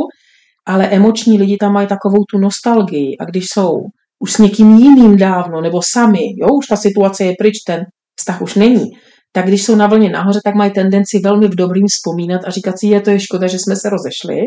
ale 0.66 0.88
emoční 0.88 1.38
lidi 1.38 1.56
tam 1.56 1.72
mají 1.72 1.88
takovou 1.88 2.24
tu 2.30 2.38
nostalgii 2.38 3.16
a 3.20 3.24
když 3.24 3.44
jsou 3.52 3.72
už 4.18 4.32
s 4.32 4.38
někým 4.38 4.76
jiným 4.76 5.16
dávno, 5.16 5.60
nebo 5.60 5.80
sami, 5.82 6.20
jo, 6.36 6.48
už 6.58 6.66
ta 6.66 6.76
situace 6.76 7.24
je 7.24 7.34
pryč, 7.38 7.54
ten 7.66 7.84
vztah 8.16 8.42
už 8.42 8.54
není, 8.54 8.90
tak 9.32 9.46
když 9.46 9.64
jsou 9.64 9.76
na 9.76 9.86
vlně 9.86 10.10
nahoře, 10.10 10.40
tak 10.44 10.54
mají 10.54 10.72
tendenci 10.72 11.18
velmi 11.24 11.48
v 11.48 11.54
dobrým 11.54 11.86
vzpomínat 11.86 12.40
a 12.46 12.50
říkat 12.50 12.78
si, 12.78 12.86
je 12.86 13.00
to 13.00 13.10
je 13.10 13.20
škoda, 13.20 13.46
že 13.46 13.58
jsme 13.58 13.76
se 13.76 13.90
rozešli. 13.90 14.40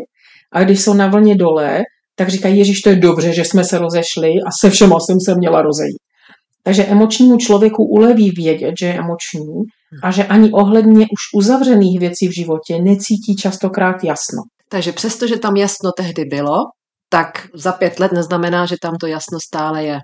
A 0.51 0.63
když 0.63 0.81
jsou 0.81 0.93
na 0.93 1.07
vlně 1.07 1.35
dole, 1.35 1.81
tak 2.15 2.29
říkají, 2.29 2.57
Ježíš, 2.57 2.81
to 2.81 2.89
je 2.89 2.95
dobře, 2.95 3.33
že 3.33 3.45
jsme 3.45 3.63
se 3.63 3.77
rozešli 3.77 4.29
a 4.29 4.49
se 4.61 4.69
všema 4.69 4.99
jsem 4.99 5.17
se 5.25 5.35
měla 5.35 5.61
rozejít. 5.61 5.97
Takže 6.63 6.85
emočnímu 6.85 7.37
člověku 7.37 7.83
uleví 7.83 8.31
vědět, 8.31 8.73
že 8.79 8.85
je 8.85 8.93
emoční 8.93 9.53
a 10.03 10.11
že 10.11 10.23
ani 10.23 10.51
ohledně 10.51 11.05
už 11.05 11.21
uzavřených 11.35 11.99
věcí 11.99 12.27
v 12.27 12.35
životě 12.35 12.81
necítí 12.81 13.35
častokrát 13.35 14.03
jasno. 14.03 14.41
Takže 14.69 14.91
přesto, 14.91 15.27
že 15.27 15.39
tam 15.39 15.55
jasno 15.55 15.91
tehdy 15.97 16.25
bylo, 16.25 16.57
tak 17.09 17.47
za 17.55 17.71
pět 17.71 17.99
let 17.99 18.11
neznamená, 18.11 18.65
že 18.65 18.75
tam 18.81 18.93
to 19.01 19.07
jasno 19.07 19.37
stále 19.45 19.83
je. 19.83 19.99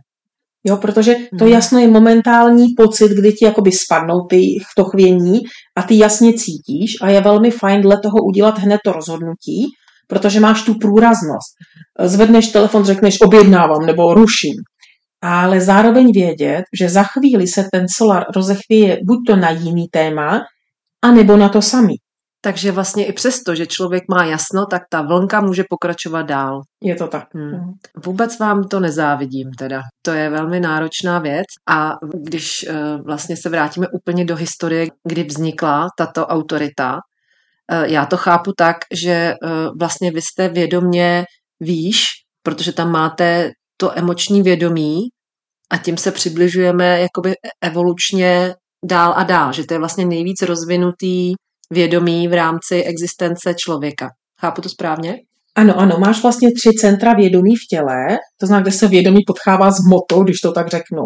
Jo, 0.67 0.77
protože 0.77 1.15
to 1.39 1.45
hmm. 1.45 1.53
jasno 1.53 1.79
je 1.79 1.87
momentální 1.87 2.67
pocit, 2.77 3.11
kdy 3.11 3.31
ti 3.31 3.45
jakoby 3.45 3.71
spadnou 3.71 4.25
ty 4.29 4.37
v 4.37 4.75
to 4.75 4.83
chvění 4.83 5.39
a 5.77 5.83
ty 5.83 5.97
jasně 5.97 6.33
cítíš 6.33 6.91
a 7.01 7.09
je 7.09 7.21
velmi 7.21 7.51
fajn 7.51 7.81
dle 7.81 7.99
toho 8.03 8.17
udělat 8.23 8.57
hned 8.57 8.79
to 8.83 8.91
rozhodnutí, 8.91 9.65
protože 10.07 10.39
máš 10.39 10.63
tu 10.63 10.73
průraznost. 10.73 11.55
Zvedneš 11.99 12.47
telefon, 12.47 12.85
řekneš 12.85 13.21
objednávám 13.21 13.85
nebo 13.85 14.13
ruším. 14.13 14.53
Ale 15.21 15.61
zároveň 15.61 16.11
vědět, 16.11 16.63
že 16.79 16.89
za 16.89 17.03
chvíli 17.03 17.47
se 17.47 17.65
ten 17.71 17.85
solar 17.95 18.25
rozechvěje 18.35 18.97
buď 19.07 19.17
to 19.27 19.35
na 19.35 19.49
jiný 19.49 19.87
téma, 19.91 20.41
anebo 21.03 21.37
na 21.37 21.49
to 21.49 21.61
samý. 21.61 21.95
Takže 22.41 22.71
vlastně 22.71 23.05
i 23.05 23.13
přesto, 23.13 23.55
že 23.55 23.67
člověk 23.67 24.03
má 24.09 24.25
jasno, 24.25 24.65
tak 24.65 24.81
ta 24.89 25.01
vlnka 25.01 25.41
může 25.41 25.63
pokračovat 25.69 26.21
dál. 26.21 26.61
Je 26.83 26.95
to 26.95 27.07
tak. 27.07 27.27
Hmm. 27.33 27.51
hmm. 27.51 27.73
Vůbec 28.05 28.39
vám 28.39 28.63
to 28.63 28.79
nezávidím 28.79 29.51
teda. 29.51 29.81
To 30.01 30.11
je 30.11 30.29
velmi 30.29 30.59
náročná 30.59 31.19
věc 31.19 31.45
a 31.69 31.91
když 32.23 32.65
uh, 32.69 33.05
vlastně 33.05 33.37
se 33.37 33.49
vrátíme 33.49 33.87
úplně 33.93 34.25
do 34.25 34.35
historie, 34.35 34.87
kdy 35.03 35.23
vznikla 35.23 35.87
tato 35.97 36.27
autorita, 36.27 36.93
uh, 36.93 37.83
já 37.83 38.05
to 38.05 38.17
chápu 38.17 38.51
tak, 38.57 38.77
že 39.03 39.33
uh, 39.43 39.77
vlastně 39.79 40.11
vy 40.11 40.21
jste 40.21 40.49
vědomě 40.49 41.25
výš, 41.59 42.05
protože 42.43 42.71
tam 42.71 42.91
máte 42.91 43.51
to 43.77 43.97
emoční 43.97 44.41
vědomí 44.41 44.99
a 45.71 45.77
tím 45.77 45.97
se 45.97 46.11
přibližujeme 46.11 46.99
jakoby 46.99 47.33
evolučně 47.61 48.55
dál 48.85 49.13
a 49.17 49.23
dál, 49.23 49.53
že 49.53 49.63
to 49.63 49.73
je 49.73 49.79
vlastně 49.79 50.05
nejvíc 50.05 50.41
rozvinutý 50.41 51.33
vědomí 51.73 52.27
v 52.27 52.33
rámci 52.33 52.83
existence 52.83 53.53
člověka. 53.53 54.09
Chápu 54.41 54.61
to 54.61 54.69
správně? 54.69 55.15
Ano, 55.55 55.79
ano, 55.79 55.97
máš 55.99 56.21
vlastně 56.21 56.49
tři 56.51 56.69
centra 56.69 57.13
vědomí 57.13 57.55
v 57.55 57.67
těle, 57.69 58.17
to 58.39 58.45
znamená, 58.45 58.63
kde 58.63 58.71
se 58.71 58.87
vědomí 58.87 59.19
podchává 59.27 59.71
s 59.71 59.83
hmotou, 59.85 60.23
když 60.23 60.41
to 60.41 60.51
tak 60.51 60.67
řeknu. 60.67 61.03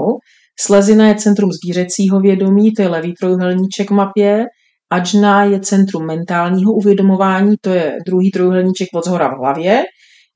Slezina 0.59 1.07
je 1.07 1.15
centrum 1.15 1.49
zvířecího 1.51 2.19
vědomí, 2.19 2.73
to 2.73 2.81
je 2.81 2.87
levý 2.87 3.13
trojuhelníček 3.13 3.91
v 3.91 3.93
mapě. 3.93 4.45
Ajna 4.89 5.43
je 5.43 5.59
centrum 5.59 6.05
mentálního 6.05 6.73
uvědomování, 6.73 7.55
to 7.61 7.69
je 7.69 7.97
druhý 8.05 8.31
trojuhelníček 8.31 8.87
od 8.93 9.05
zhora 9.05 9.27
v 9.27 9.37
hlavě. 9.37 9.83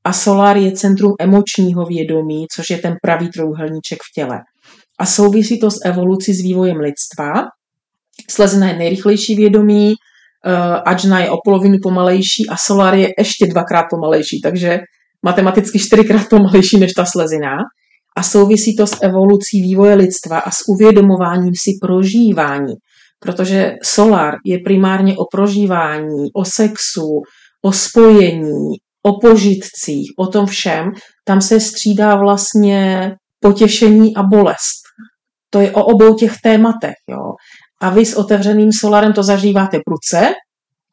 A 0.04 0.14
Solar 0.14 0.58
je 0.58 0.72
centrum 0.72 1.14
emočního 1.20 1.86
vědomí, 1.86 2.46
což 2.56 2.70
je 2.70 2.78
ten 2.78 2.96
pravý 3.02 3.30
trojuhelníček 3.30 4.00
v 4.00 4.14
těle. 4.16 4.40
A 5.00 5.06
souvisí 5.06 5.60
to 5.60 5.72
s 5.72 5.86
evolucí, 5.86 6.34
s 6.34 6.42
vývojem 6.42 6.78
lidstva. 6.78 7.34
Slezina 8.30 8.68
je 8.68 8.78
nejrychlejší 8.78 9.36
vědomí, 9.36 9.94
Ajna 10.86 11.20
je 11.20 11.30
o 11.30 11.38
polovinu 11.44 11.78
pomalejší 11.84 12.50
a 12.50 12.58
Solar 12.58 12.96
je 12.96 13.10
ještě 13.18 13.48
dvakrát 13.48 13.86
pomalejší, 13.90 14.42
takže 14.42 14.80
matematicky 15.26 15.80
čtyřikrát 15.80 16.30
pomalejší 16.30 16.80
než 16.80 16.94
ta 16.94 17.06
slezina. 17.06 17.58
A 18.18 18.24
souvisí 18.24 18.76
to 18.76 18.88
s 18.88 18.98
evolucí 19.02 19.62
vývoje 19.62 19.96
lidstva 19.96 20.40
a 20.40 20.52
s 20.52 20.58
uvědomováním 20.68 21.54
si 21.56 21.72
prožívání. 21.82 22.74
Protože 23.20 23.76
Solar 23.84 24.34
je 24.46 24.58
primárně 24.66 25.16
o 25.18 25.26
prožívání, 25.32 26.30
o 26.34 26.46
sexu, 26.46 27.22
o 27.66 27.72
spojení, 27.72 28.76
o 29.04 29.20
požitcích, 29.20 30.12
o 30.20 30.28
tom 30.28 30.46
všem. 30.46 30.92
Tam 31.26 31.42
se 31.42 31.60
střídá 31.60 32.16
vlastně 32.16 33.12
potěšení 33.40 34.16
a 34.16 34.24
bolest. 34.24 34.82
To 35.50 35.60
je 35.60 35.72
o 35.72 35.84
obou 35.84 36.14
těch 36.14 36.34
tématech. 36.44 36.96
Jo. 37.10 37.34
A 37.82 37.90
vy 37.90 38.06
s 38.06 38.14
otevřeným 38.14 38.72
solarem 38.72 39.14
to 39.14 39.24
zažíváte 39.24 39.80
pruce 39.86 40.34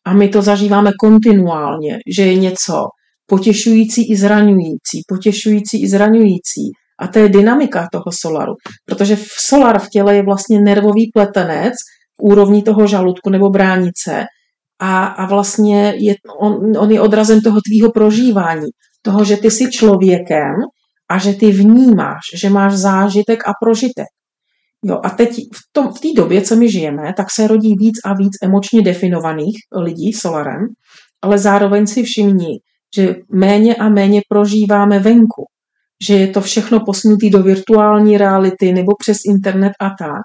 a 0.07 0.13
my 0.13 0.29
to 0.29 0.43
zažíváme 0.43 0.91
kontinuálně, 1.01 1.99
že 2.17 2.23
je 2.23 2.35
něco 2.35 2.83
potěšující 3.27 4.11
i 4.11 4.17
zraňující, 4.17 5.03
potěšující 5.09 5.83
i 5.83 5.89
zraňující. 5.89 6.71
A 7.01 7.07
to 7.07 7.19
je 7.19 7.29
dynamika 7.29 7.89
toho 7.93 8.05
solaru, 8.21 8.53
protože 8.87 9.17
v 9.17 9.27
solar 9.39 9.79
v 9.79 9.89
těle 9.89 10.17
je 10.17 10.23
vlastně 10.23 10.61
nervový 10.61 11.11
pletenec 11.15 11.73
v 12.21 12.23
úrovni 12.23 12.63
toho 12.63 12.87
žaludku 12.87 13.31
nebo 13.31 13.51
bránice 13.51 14.25
a, 14.81 15.07
a 15.07 15.27
vlastně 15.27 15.95
je, 15.97 16.15
on, 16.41 16.79
on 16.79 16.91
je 16.91 17.01
odrazem 17.01 17.41
toho 17.41 17.61
tvýho 17.69 17.93
prožívání, 17.93 18.67
toho, 19.03 19.25
že 19.25 19.37
ty 19.37 19.51
jsi 19.51 19.71
člověkem 19.71 20.55
a 21.11 21.19
že 21.19 21.33
ty 21.33 21.51
vnímáš, 21.51 22.21
že 22.41 22.51
máš 22.51 22.73
zážitek 22.73 23.49
a 23.49 23.53
prožitek. 23.63 24.07
Jo, 24.87 25.01
a 25.05 25.11
teď 25.11 25.31
v 25.75 26.01
té 26.01 26.09
v 26.09 26.15
době, 26.17 26.43
co 26.43 26.57
my 26.57 26.71
žijeme, 26.71 27.13
tak 27.17 27.27
se 27.31 27.47
rodí 27.47 27.75
víc 27.79 27.95
a 28.05 28.15
víc 28.15 28.33
emočně 28.43 28.83
definovaných 28.83 29.57
lidí 29.83 30.13
solarem, 30.13 30.67
ale 31.23 31.39
zároveň 31.39 31.87
si 31.87 32.03
všimni, 32.03 32.59
že 32.97 33.15
méně 33.33 33.75
a 33.75 33.89
méně 33.89 34.23
prožíváme 34.29 34.99
venku, 34.99 35.45
že 36.07 36.15
je 36.15 36.29
to 36.29 36.41
všechno 36.41 36.81
posunutý 36.81 37.31
do 37.31 37.43
virtuální 37.43 38.19
reality 38.19 38.73
nebo 38.73 38.93
přes 38.99 39.19
internet 39.29 39.73
a 39.81 39.89
tak, 39.89 40.23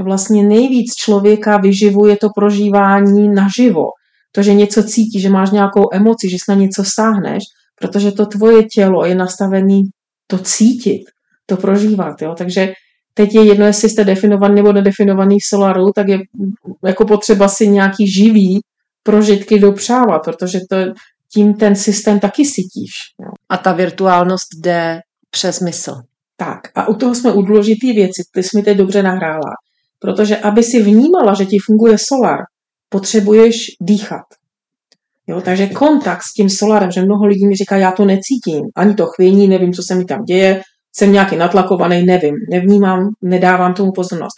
že 0.00 0.04
vlastně 0.04 0.44
nejvíc 0.44 0.94
člověka 0.94 1.56
vyživuje 1.56 2.16
to 2.16 2.28
prožívání 2.36 3.28
naživo, 3.28 3.84
to, 4.32 4.42
že 4.42 4.54
něco 4.54 4.82
cítí, 4.82 5.20
že 5.20 5.30
máš 5.30 5.50
nějakou 5.50 5.88
emoci, 5.92 6.28
že 6.30 6.36
se 6.44 6.52
na 6.52 6.54
něco 6.54 6.82
sáhneš, 6.94 7.42
protože 7.80 8.12
to 8.12 8.26
tvoje 8.26 8.62
tělo 8.64 9.04
je 9.06 9.14
nastavené 9.14 9.80
to 10.26 10.38
cítit, 10.38 11.02
to 11.46 11.56
prožívat. 11.56 12.22
Jo? 12.22 12.34
Takže 12.38 12.72
teď 13.14 13.34
je 13.34 13.44
jedno, 13.44 13.66
jestli 13.66 13.88
jste 13.88 14.04
definovaný 14.04 14.54
nebo 14.54 14.72
nedefinovaný 14.72 15.38
v 15.40 15.48
solaru, 15.48 15.92
tak 15.94 16.08
je 16.08 16.18
jako 16.84 17.04
potřeba 17.04 17.48
si 17.48 17.68
nějaký 17.68 18.12
živý 18.12 18.60
prožitky 19.02 19.58
dopřávat, 19.58 20.18
protože 20.24 20.60
to, 20.70 20.76
tím 21.34 21.54
ten 21.54 21.76
systém 21.76 22.20
taky 22.20 22.44
sytíš. 22.44 22.92
Jo. 23.20 23.30
A 23.48 23.56
ta 23.56 23.72
virtuálnost 23.72 24.48
jde 24.60 25.00
přes 25.30 25.60
mysl. 25.60 25.94
Tak 26.36 26.60
a 26.74 26.88
u 26.88 26.94
toho 26.94 27.14
jsme 27.14 27.32
u 27.32 27.42
důležitý 27.42 27.92
věci, 27.92 28.22
ty 28.32 28.42
jsi 28.42 28.56
mi 28.56 28.62
teď 28.62 28.76
dobře 28.76 29.02
nahrála. 29.02 29.52
Protože 29.98 30.36
aby 30.36 30.62
si 30.62 30.82
vnímala, 30.82 31.34
že 31.34 31.46
ti 31.46 31.58
funguje 31.58 31.96
solar, 31.98 32.38
potřebuješ 32.88 33.56
dýchat. 33.80 34.24
Jo, 35.26 35.40
takže 35.40 35.66
kontakt 35.66 36.22
s 36.22 36.32
tím 36.32 36.50
solarem, 36.50 36.90
že 36.90 37.02
mnoho 37.02 37.26
lidí 37.26 37.46
mi 37.46 37.56
říká, 37.56 37.76
já 37.76 37.92
to 37.92 38.04
necítím, 38.04 38.62
ani 38.76 38.94
to 38.94 39.06
chvění, 39.06 39.48
nevím, 39.48 39.72
co 39.72 39.82
se 39.82 39.94
mi 39.94 40.04
tam 40.04 40.24
děje, 40.24 40.62
jsem 40.94 41.12
nějaký 41.12 41.36
natlakovaný, 41.36 42.04
nevím, 42.04 42.34
nevnímám, 42.50 43.10
nedávám 43.22 43.74
tomu 43.74 43.92
pozornost. 43.92 44.34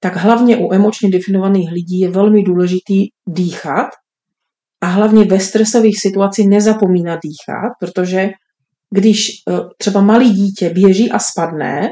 Tak 0.00 0.16
hlavně 0.16 0.56
u 0.56 0.72
emočně 0.72 1.10
definovaných 1.10 1.72
lidí 1.72 2.00
je 2.00 2.10
velmi 2.10 2.42
důležitý 2.42 3.06
dýchat 3.28 3.88
a 4.80 4.86
hlavně 4.86 5.24
ve 5.24 5.40
stresových 5.40 6.00
situacích 6.00 6.48
nezapomínat 6.48 7.18
dýchat, 7.22 7.72
protože 7.80 8.30
když 8.90 9.28
e, 9.28 9.32
třeba 9.78 10.00
malý 10.00 10.30
dítě 10.30 10.70
běží 10.70 11.10
a 11.10 11.18
spadne, 11.18 11.88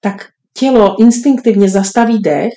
tak 0.00 0.26
tělo 0.58 1.00
instinktivně 1.00 1.68
zastaví 1.68 2.18
dech, 2.22 2.52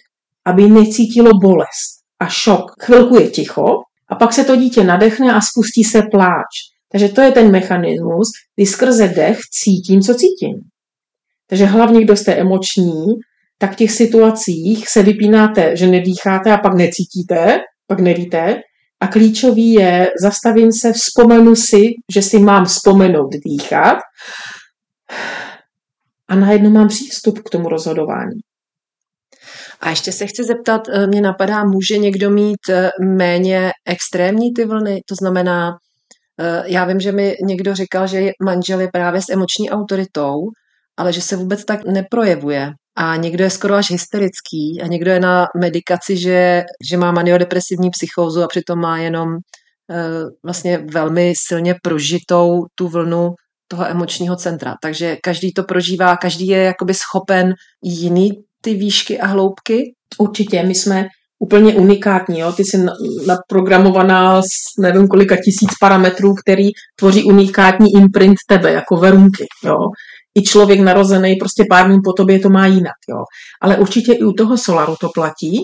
aby 0.46 0.70
necítilo 0.70 1.32
bolest 1.42 2.00
a 2.20 2.28
šok. 2.28 2.66
Chvilku 2.84 3.16
je 3.16 3.30
ticho 3.30 3.66
a 4.10 4.16
pak 4.16 4.34
se 4.34 4.44
to 4.44 4.56
dítě 4.56 4.84
nadechne 4.84 5.34
a 5.34 5.42
spustí 5.42 5.84
se 5.84 6.02
pláč. 6.12 6.46
Takže 6.92 7.10
to 7.10 7.22
je 7.22 7.32
ten 7.32 7.52
mechanismus, 7.52 8.28
kdy 8.56 8.66
skrze 8.66 9.08
dech 9.08 9.38
cítím, 9.52 10.02
co 10.02 10.14
cítím. 10.14 10.56
Takže 11.50 11.66
hlavně, 11.66 12.04
kdo 12.04 12.16
jste 12.16 12.36
emoční, 12.36 13.06
tak 13.58 13.74
v 13.74 13.76
těch 13.76 13.92
situacích 13.92 14.90
se 14.90 15.04
vypínáte, 15.04 15.78
že 15.78 15.88
nedýcháte 15.88 16.52
a 16.52 16.58
pak 16.58 16.74
necítíte, 16.74 17.58
pak 17.88 18.00
nevíte. 18.00 18.62
A 19.00 19.08
klíčový 19.08 19.74
je, 19.74 20.12
zastavím 20.22 20.72
se, 20.72 20.94
vzpomenu 20.94 21.56
si, 21.56 21.86
že 22.14 22.22
si 22.22 22.40
mám 22.40 22.66
vzpomenout 22.66 23.30
dýchat 23.46 23.98
a 26.28 26.36
najednou 26.36 26.70
mám 26.70 26.88
přístup 26.88 27.40
k 27.40 27.50
tomu 27.50 27.70
rozhodování. 27.70 28.40
A 29.82 29.90
ještě 29.90 30.12
se 30.12 30.28
chci 30.28 30.44
zeptat, 30.44 30.82
eh, 30.90 31.08
mě 31.08 31.22
napadá, 31.22 31.64
může 31.64 31.98
někdo 31.98 32.30
mít 32.30 32.70
eh, 32.70 32.90
méně 33.02 33.72
extrémní 33.86 34.54
ty 34.54 34.66
vlny? 34.66 35.02
To 35.10 35.16
znamená, 35.16 35.72
eh, 36.40 36.64
já 36.66 36.86
vím, 36.86 37.00
že 37.00 37.12
mi 37.12 37.36
někdo 37.42 37.76
říkal, 37.76 38.08
že 38.08 38.30
manžel 38.44 38.82
je 38.82 38.90
právě 38.94 39.22
s 39.22 39.30
emoční 39.30 39.70
autoritou, 39.70 40.36
ale 41.00 41.14
že 41.14 41.22
se 41.22 41.36
vůbec 41.36 41.66
tak 41.66 41.86
neprojevuje. 41.86 42.72
A 42.98 43.16
někdo 43.16 43.44
je 43.44 43.50
skoro 43.50 43.76
až 43.76 43.92
hysterický 43.92 44.82
a 44.84 44.88
někdo 44.88 45.12
je 45.12 45.20
na 45.20 45.46
medikaci, 45.58 46.18
že, 46.18 46.64
že 46.90 46.98
má 46.98 47.12
maniodepresivní 47.12 47.90
psychózu 47.90 48.44
a 48.44 48.48
přitom 48.48 48.80
má 48.80 48.98
jenom 48.98 49.38
vlastně 50.44 50.78
velmi 50.78 51.34
silně 51.38 51.76
prožitou 51.84 52.66
tu 52.76 52.88
vlnu 52.88 53.34
toho 53.68 53.86
emočního 53.86 54.36
centra. 54.36 54.76
Takže 54.82 55.18
každý 55.24 55.54
to 55.54 55.64
prožívá, 55.64 56.18
každý 56.18 56.48
je 56.48 56.58
jakoby 56.58 56.94
schopen 56.94 57.54
jiný 57.84 58.32
ty 58.62 58.74
výšky 58.74 59.20
a 59.20 59.28
hloubky? 59.28 59.94
Určitě, 60.18 60.64
my 60.64 60.76
jsme 60.76 61.06
úplně 61.40 61.74
unikátní. 61.74 62.40
Jo? 62.40 62.52
Ty 62.52 62.64
jsi 62.64 62.86
naprogramovaná 63.28 64.42
s 64.42 64.82
nevím 64.82 65.08
kolika 65.08 65.36
tisíc 65.36 65.70
parametrů, 65.82 66.34
který 66.36 66.70
tvoří 66.96 67.24
unikátní 67.24 67.88
imprint 67.96 68.38
tebe, 68.48 68.72
jako 68.72 68.96
verunky. 68.96 69.46
Jo? 69.66 69.78
I 70.40 70.44
člověk 70.44 70.80
narozený 70.80 71.36
prostě 71.36 71.64
pár 71.70 71.88
dní 71.88 71.98
po 72.04 72.14
tobě 72.14 72.40
to 72.40 72.50
má 72.50 72.66
jinak. 72.66 72.96
Jo? 73.10 73.24
Ale 73.62 73.78
určitě 73.78 74.14
i 74.14 74.24
u 74.24 74.34
toho 74.34 74.58
solaru 74.58 74.96
to 75.02 75.10
platí. 75.14 75.60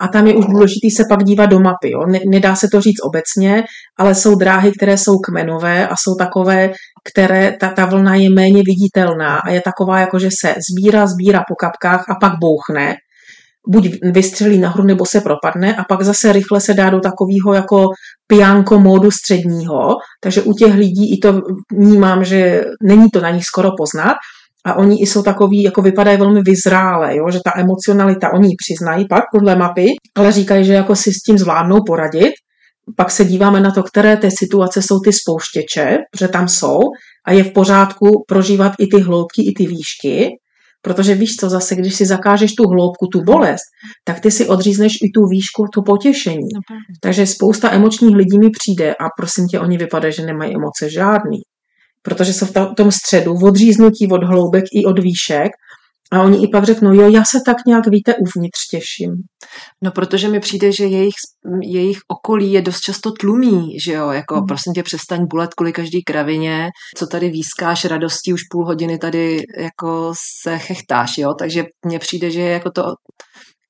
A 0.00 0.08
tam 0.08 0.26
je 0.26 0.34
už 0.34 0.46
důležité 0.46 0.88
se 0.96 1.02
pak 1.08 1.24
dívat 1.24 1.46
do 1.46 1.60
mapy. 1.60 1.90
Jo? 1.90 2.00
Nedá 2.30 2.56
se 2.56 2.68
to 2.72 2.80
říct 2.80 3.02
obecně, 3.04 3.64
ale 3.98 4.14
jsou 4.14 4.34
dráhy, 4.34 4.72
které 4.76 4.98
jsou 4.98 5.18
kmenové 5.18 5.88
a 5.88 5.96
jsou 5.96 6.14
takové, 6.14 6.70
které 7.12 7.56
ta, 7.60 7.68
ta 7.68 7.86
vlna 7.86 8.14
je 8.14 8.30
méně 8.30 8.62
viditelná 8.66 9.36
a 9.36 9.50
je 9.50 9.60
taková, 9.60 9.98
jako 9.98 10.18
že 10.18 10.28
se 10.40 10.54
sbírá, 10.70 11.06
sbírá 11.06 11.42
po 11.48 11.54
kapkách 11.54 12.04
a 12.10 12.14
pak 12.20 12.32
bouchne. 12.40 12.94
Buď 13.68 13.88
vystřelí 14.12 14.58
nahoru, 14.58 14.84
nebo 14.84 15.06
se 15.06 15.20
propadne 15.20 15.76
a 15.76 15.84
pak 15.84 16.02
zase 16.02 16.32
rychle 16.32 16.60
se 16.60 16.74
dá 16.74 16.90
do 16.90 17.00
takového 17.00 17.54
jako 17.54 17.86
piánko 18.26 18.80
módu 18.80 19.10
středního. 19.10 19.88
Takže 20.20 20.42
u 20.42 20.52
těch 20.52 20.74
lidí 20.74 21.14
i 21.14 21.18
to 21.18 21.40
vnímám, 21.72 22.24
že 22.24 22.64
není 22.82 23.10
to 23.10 23.20
na 23.20 23.30
nich 23.30 23.44
skoro 23.44 23.70
poznat, 23.78 24.14
a 24.64 24.74
oni 24.74 25.02
i 25.02 25.06
jsou 25.06 25.22
takový, 25.22 25.62
jako 25.62 25.82
vypadají 25.82 26.18
velmi 26.18 26.40
vyzrále, 26.42 27.16
jo? 27.16 27.30
že 27.30 27.38
ta 27.44 27.52
emocionalita, 27.56 28.32
oni 28.32 28.48
ji 28.48 28.54
přiznají 28.56 29.08
pak 29.08 29.24
podle 29.32 29.56
mapy, 29.56 29.86
ale 30.16 30.32
říkají, 30.32 30.64
že 30.64 30.72
jako 30.72 30.96
si 30.96 31.12
s 31.12 31.22
tím 31.22 31.38
zvládnou 31.38 31.78
poradit. 31.86 32.32
Pak 32.96 33.10
se 33.10 33.24
díváme 33.24 33.60
na 33.60 33.70
to, 33.70 33.82
které 33.82 34.16
ty 34.16 34.30
situace 34.30 34.82
jsou 34.82 35.00
ty 35.00 35.12
spouštěče, 35.12 35.96
že 36.18 36.28
tam 36.28 36.48
jsou 36.48 36.78
a 37.26 37.32
je 37.32 37.44
v 37.44 37.52
pořádku 37.52 38.24
prožívat 38.28 38.72
i 38.78 38.86
ty 38.86 39.00
hloubky, 39.00 39.42
i 39.42 39.52
ty 39.56 39.66
výšky, 39.66 40.28
protože 40.82 41.14
víš 41.14 41.36
co, 41.36 41.50
zase 41.50 41.76
když 41.76 41.94
si 41.94 42.06
zakážeš 42.06 42.54
tu 42.54 42.68
hloubku, 42.68 43.06
tu 43.06 43.22
bolest, 43.22 43.62
tak 44.04 44.20
ty 44.20 44.30
si 44.30 44.46
odřízneš 44.46 44.92
i 44.92 45.10
tu 45.14 45.26
výšku, 45.26 45.66
tu 45.74 45.82
potěšení. 45.82 46.48
No, 46.54 46.60
Takže 47.00 47.26
spousta 47.26 47.72
emočních 47.72 48.16
lidí 48.16 48.38
mi 48.38 48.50
přijde 48.50 48.94
a 48.94 49.04
prosím 49.18 49.46
tě, 49.46 49.60
oni 49.60 49.78
vypadají, 49.78 50.14
že 50.14 50.26
nemají 50.26 50.54
emoce 50.54 50.90
žádný 50.90 51.38
protože 52.02 52.32
jsou 52.32 52.46
v 52.46 52.74
tom 52.76 52.90
středu 52.90 53.34
odříznutí 53.34 54.08
od 54.10 54.24
hloubek 54.24 54.64
i 54.72 54.84
od 54.84 54.98
výšek 54.98 55.50
A 56.12 56.22
oni 56.22 56.44
i 56.44 56.48
pak 56.48 56.64
řeknou, 56.64 56.94
jo, 56.94 57.10
já 57.10 57.24
se 57.24 57.38
tak 57.46 57.56
nějak, 57.66 57.86
víte, 57.86 58.14
uvnitř 58.14 58.68
těším. 58.70 59.12
No, 59.82 59.90
protože 59.90 60.28
mi 60.28 60.40
přijde, 60.40 60.72
že 60.72 60.84
jejich, 60.84 61.14
jejich 61.62 61.98
okolí 62.08 62.52
je 62.52 62.62
dost 62.62 62.80
často 62.80 63.10
tlumí, 63.12 63.80
že 63.80 63.92
jo, 63.92 64.10
jako 64.10 64.34
hmm. 64.34 64.46
prosím 64.46 64.72
tě 64.72 64.82
přestaň 64.82 65.26
bulet 65.26 65.54
kvůli 65.54 65.72
každý 65.72 66.02
kravině, 66.02 66.68
co 66.96 67.06
tady 67.06 67.30
výskáš 67.30 67.84
radostí, 67.84 68.32
už 68.32 68.40
půl 68.50 68.66
hodiny 68.66 68.98
tady 68.98 69.42
jako 69.58 70.12
se 70.42 70.58
chechtáš, 70.58 71.18
jo, 71.18 71.34
takže 71.38 71.64
mně 71.86 71.98
přijde, 71.98 72.30
že 72.30 72.40
jako 72.40 72.70
to 72.70 72.84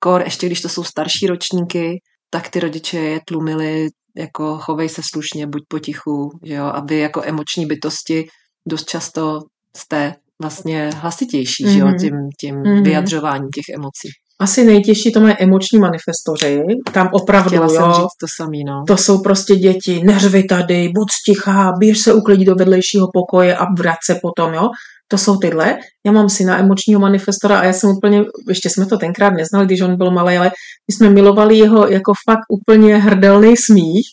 kor, 0.00 0.22
ještě 0.22 0.46
když 0.46 0.60
to 0.60 0.68
jsou 0.68 0.84
starší 0.84 1.26
ročníky, 1.26 2.00
tak 2.30 2.48
ty 2.48 2.60
rodiče 2.60 2.98
je 2.98 3.20
tlumili, 3.26 3.88
jako 4.16 4.58
chovej 4.58 4.88
se 4.88 5.02
slušně, 5.12 5.46
buď 5.46 5.62
potichu, 5.68 6.30
že 6.44 6.54
jo, 6.54 6.64
aby 6.64 6.98
jako 6.98 7.22
emoční 7.24 7.66
bytosti 7.66 8.26
dost 8.68 8.88
často 8.88 9.40
jste 9.76 10.14
vlastně 10.40 10.90
hlasitější, 10.96 11.64
mm-hmm. 11.64 11.72
že 11.72 11.78
jo, 11.78 11.86
mhm. 11.86 11.98
tím, 11.98 12.14
tím 12.40 12.54
mm-hmm. 12.54 12.84
vyjadřováním 12.84 13.48
těch 13.48 13.74
emocí. 13.74 14.08
Asi 14.40 14.64
nejtěžší 14.64 15.12
to 15.12 15.20
mají 15.20 15.34
emoční 15.38 15.78
manifestoři. 15.78 16.62
Tam 16.92 17.08
opravdu, 17.12 17.48
Chtěla 17.48 17.66
jo, 17.66 17.70
jsem 17.70 17.92
říct 17.92 18.16
to 18.20 18.26
samý, 18.36 18.64
no. 18.64 18.84
To 18.86 18.96
jsou 18.96 19.22
prostě 19.22 19.56
děti, 19.56 20.02
neřvi 20.04 20.44
tady, 20.44 20.88
buď 20.94 21.08
stichá, 21.10 21.72
běž 21.78 21.98
se 21.98 22.14
uklidit 22.14 22.46
do 22.46 22.54
vedlejšího 22.54 23.08
pokoje 23.14 23.56
a 23.56 23.64
vrať 23.78 23.96
se 24.06 24.18
potom, 24.22 24.54
jo. 24.54 24.68
To 25.08 25.18
jsou 25.18 25.36
tyhle. 25.36 25.78
Já 26.06 26.12
mám 26.12 26.28
syna 26.28 26.58
emočního 26.58 27.00
manifestora 27.00 27.58
a 27.58 27.64
já 27.64 27.72
jsem 27.72 27.90
úplně, 27.90 28.24
ještě 28.48 28.70
jsme 28.70 28.86
to 28.86 28.98
tenkrát 28.98 29.30
neznali, 29.30 29.66
když 29.66 29.80
on 29.80 29.96
byl 29.96 30.10
malý, 30.10 30.36
ale 30.36 30.50
my 30.88 30.94
jsme 30.94 31.10
milovali 31.10 31.58
jeho 31.58 31.88
jako 31.88 32.12
fakt 32.30 32.40
úplně 32.48 32.96
hrdelný 32.96 33.56
smích, 33.56 34.06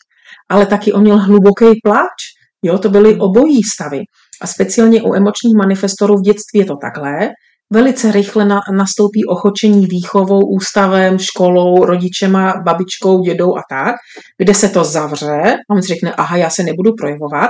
ale 0.49 0.65
taky 0.65 0.93
on 0.93 1.01
měl 1.01 1.17
hluboký 1.17 1.65
pláč. 1.84 2.19
Jo, 2.63 2.77
to 2.77 2.89
byly 2.89 3.15
obojí 3.15 3.63
stavy. 3.63 3.99
A 4.41 4.47
speciálně 4.47 5.02
u 5.02 5.13
emočních 5.13 5.56
manifestorů 5.58 6.17
v 6.17 6.21
dětství 6.21 6.60
je 6.60 6.65
to 6.65 6.75
takhle. 6.75 7.30
Velice 7.73 8.12
rychle 8.12 8.45
na, 8.45 8.60
nastoupí 8.71 9.25
ochočení 9.25 9.86
výchovou, 9.86 10.39
ústavem, 10.39 11.19
školou, 11.19 11.86
rodičema, 11.86 12.62
babičkou, 12.65 13.19
dědou 13.19 13.58
a 13.58 13.62
tak, 13.69 13.95
kde 14.38 14.54
se 14.54 14.69
to 14.69 14.84
zavře. 14.84 15.56
On 15.71 15.82
si 15.82 15.88
řekne, 15.88 16.13
aha, 16.13 16.38
já 16.38 16.49
se 16.49 16.63
nebudu 16.63 16.91
projevovat. 16.97 17.49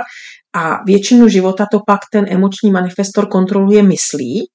A 0.54 0.84
většinu 0.86 1.28
života 1.28 1.66
to 1.72 1.80
pak 1.86 2.00
ten 2.12 2.24
emoční 2.28 2.70
manifestor 2.70 3.28
kontroluje 3.28 3.82
myslí, 3.82 4.48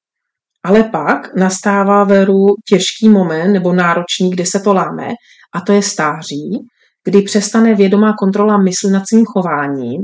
ale 0.64 0.84
pak 0.84 1.36
nastává 1.36 2.04
veru 2.04 2.46
těžký 2.70 3.10
moment 3.10 3.54
nebo 3.54 3.74
náročný, 3.74 4.30
kde 4.30 4.46
se 4.46 4.60
to 4.60 4.74
láme, 4.74 5.08
a 5.56 5.62
to 5.62 5.72
je 5.72 5.82
stáří, 5.82 6.60
kdy 7.04 7.22
přestane 7.22 7.76
vědomá 7.76 8.14
kontrola 8.20 8.58
mysli 8.58 8.92
nad 8.92 9.04
svým 9.08 9.26
chováním 9.26 10.02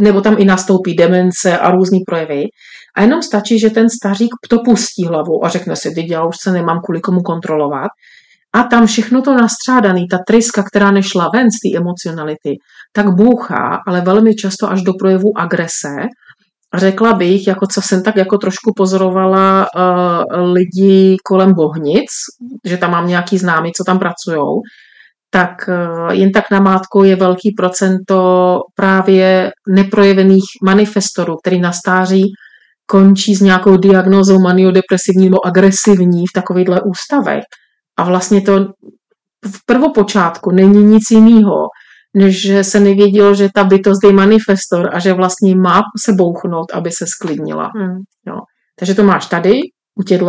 nebo 0.00 0.20
tam 0.20 0.36
i 0.38 0.44
nastoupí 0.44 0.94
demence 0.94 1.58
a 1.58 1.70
různý 1.70 2.00
projevy. 2.06 2.44
A 2.96 3.02
jenom 3.02 3.22
stačí, 3.22 3.58
že 3.58 3.70
ten 3.70 3.86
stařík 3.90 4.30
to 4.48 4.58
pustí 4.58 5.06
hlavu 5.06 5.44
a 5.44 5.48
řekne 5.48 5.76
si, 5.76 5.90
teď 5.94 6.10
já 6.10 6.24
už 6.24 6.36
se 6.42 6.52
nemám 6.52 6.80
kvůli 6.84 7.00
komu 7.00 7.20
kontrolovat. 7.20 7.90
A 8.52 8.62
tam 8.62 8.86
všechno 8.86 9.22
to 9.22 9.34
nastřádaný, 9.34 10.08
ta 10.08 10.18
tryska, 10.26 10.62
která 10.62 10.90
nešla 10.90 11.30
ven 11.34 11.46
z 11.50 11.60
té 11.60 11.78
emocionality, 11.78 12.56
tak 12.92 13.14
bouchá, 13.14 13.78
ale 13.86 14.00
velmi 14.00 14.34
často 14.34 14.70
až 14.70 14.82
do 14.82 14.92
projevu 14.92 15.38
agrese. 15.38 15.88
Řekla 16.74 17.12
bych, 17.12 17.46
jako 17.46 17.66
co 17.66 17.82
jsem 17.82 18.02
tak 18.02 18.16
jako 18.16 18.38
trošku 18.38 18.72
pozorovala 18.76 19.66
uh, 19.76 20.52
lidi 20.52 21.16
kolem 21.24 21.54
Bohnic, 21.54 22.10
že 22.64 22.76
tam 22.76 22.90
mám 22.90 23.08
nějaký 23.08 23.38
známý, 23.38 23.72
co 23.72 23.84
tam 23.84 23.98
pracují, 23.98 24.60
tak 25.30 25.68
eh, 25.68 26.14
jen 26.14 26.32
tak 26.32 26.50
namátkou 26.50 27.04
je 27.04 27.16
velký 27.16 27.54
procento 27.56 28.60
právě 28.74 29.50
neprojevených 29.68 30.44
manifestorů, 30.64 31.36
který 31.36 31.60
na 31.60 31.72
stáří 31.72 32.24
končí 32.86 33.34
s 33.34 33.40
nějakou 33.40 33.76
diagnózou 33.76 34.38
maniodepresivní 34.38 35.24
nebo 35.24 35.46
agresivní 35.46 36.26
v 36.26 36.32
takovýchhle 36.34 36.80
ústavech. 36.80 37.44
A 37.98 38.04
vlastně 38.04 38.40
to 38.40 38.58
v 39.46 39.66
prvopočátku 39.66 40.50
není 40.50 40.84
nic 40.84 41.02
jiného, 41.10 41.68
než 42.16 42.42
že 42.42 42.64
se 42.64 42.80
nevědělo, 42.80 43.34
že 43.34 43.48
ta 43.54 43.64
bytost 43.64 44.04
je 44.04 44.12
manifestor 44.12 44.90
a 44.92 44.98
že 44.98 45.12
vlastně 45.12 45.56
má 45.56 45.82
se 46.04 46.12
bouchnout, 46.12 46.72
aby 46.74 46.90
se 46.90 47.04
sklidnila. 47.06 47.70
Hmm. 47.76 47.98
Jo. 48.26 48.40
Takže 48.78 48.94
to 48.94 49.02
máš 49.02 49.26
tady, 49.26 49.60
u 49.98 50.02
těchto. 50.02 50.26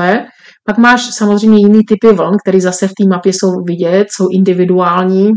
Pak 0.70 0.78
máš 0.78 1.02
samozřejmě 1.14 1.58
jiný 1.58 1.84
typy 1.84 2.14
vln, 2.14 2.38
které 2.44 2.62
zase 2.62 2.88
v 2.88 2.94
té 2.94 3.08
mapě 3.10 3.34
jsou 3.34 3.64
vidět, 3.64 4.08
jsou 4.12 4.28
individuální, 4.32 5.32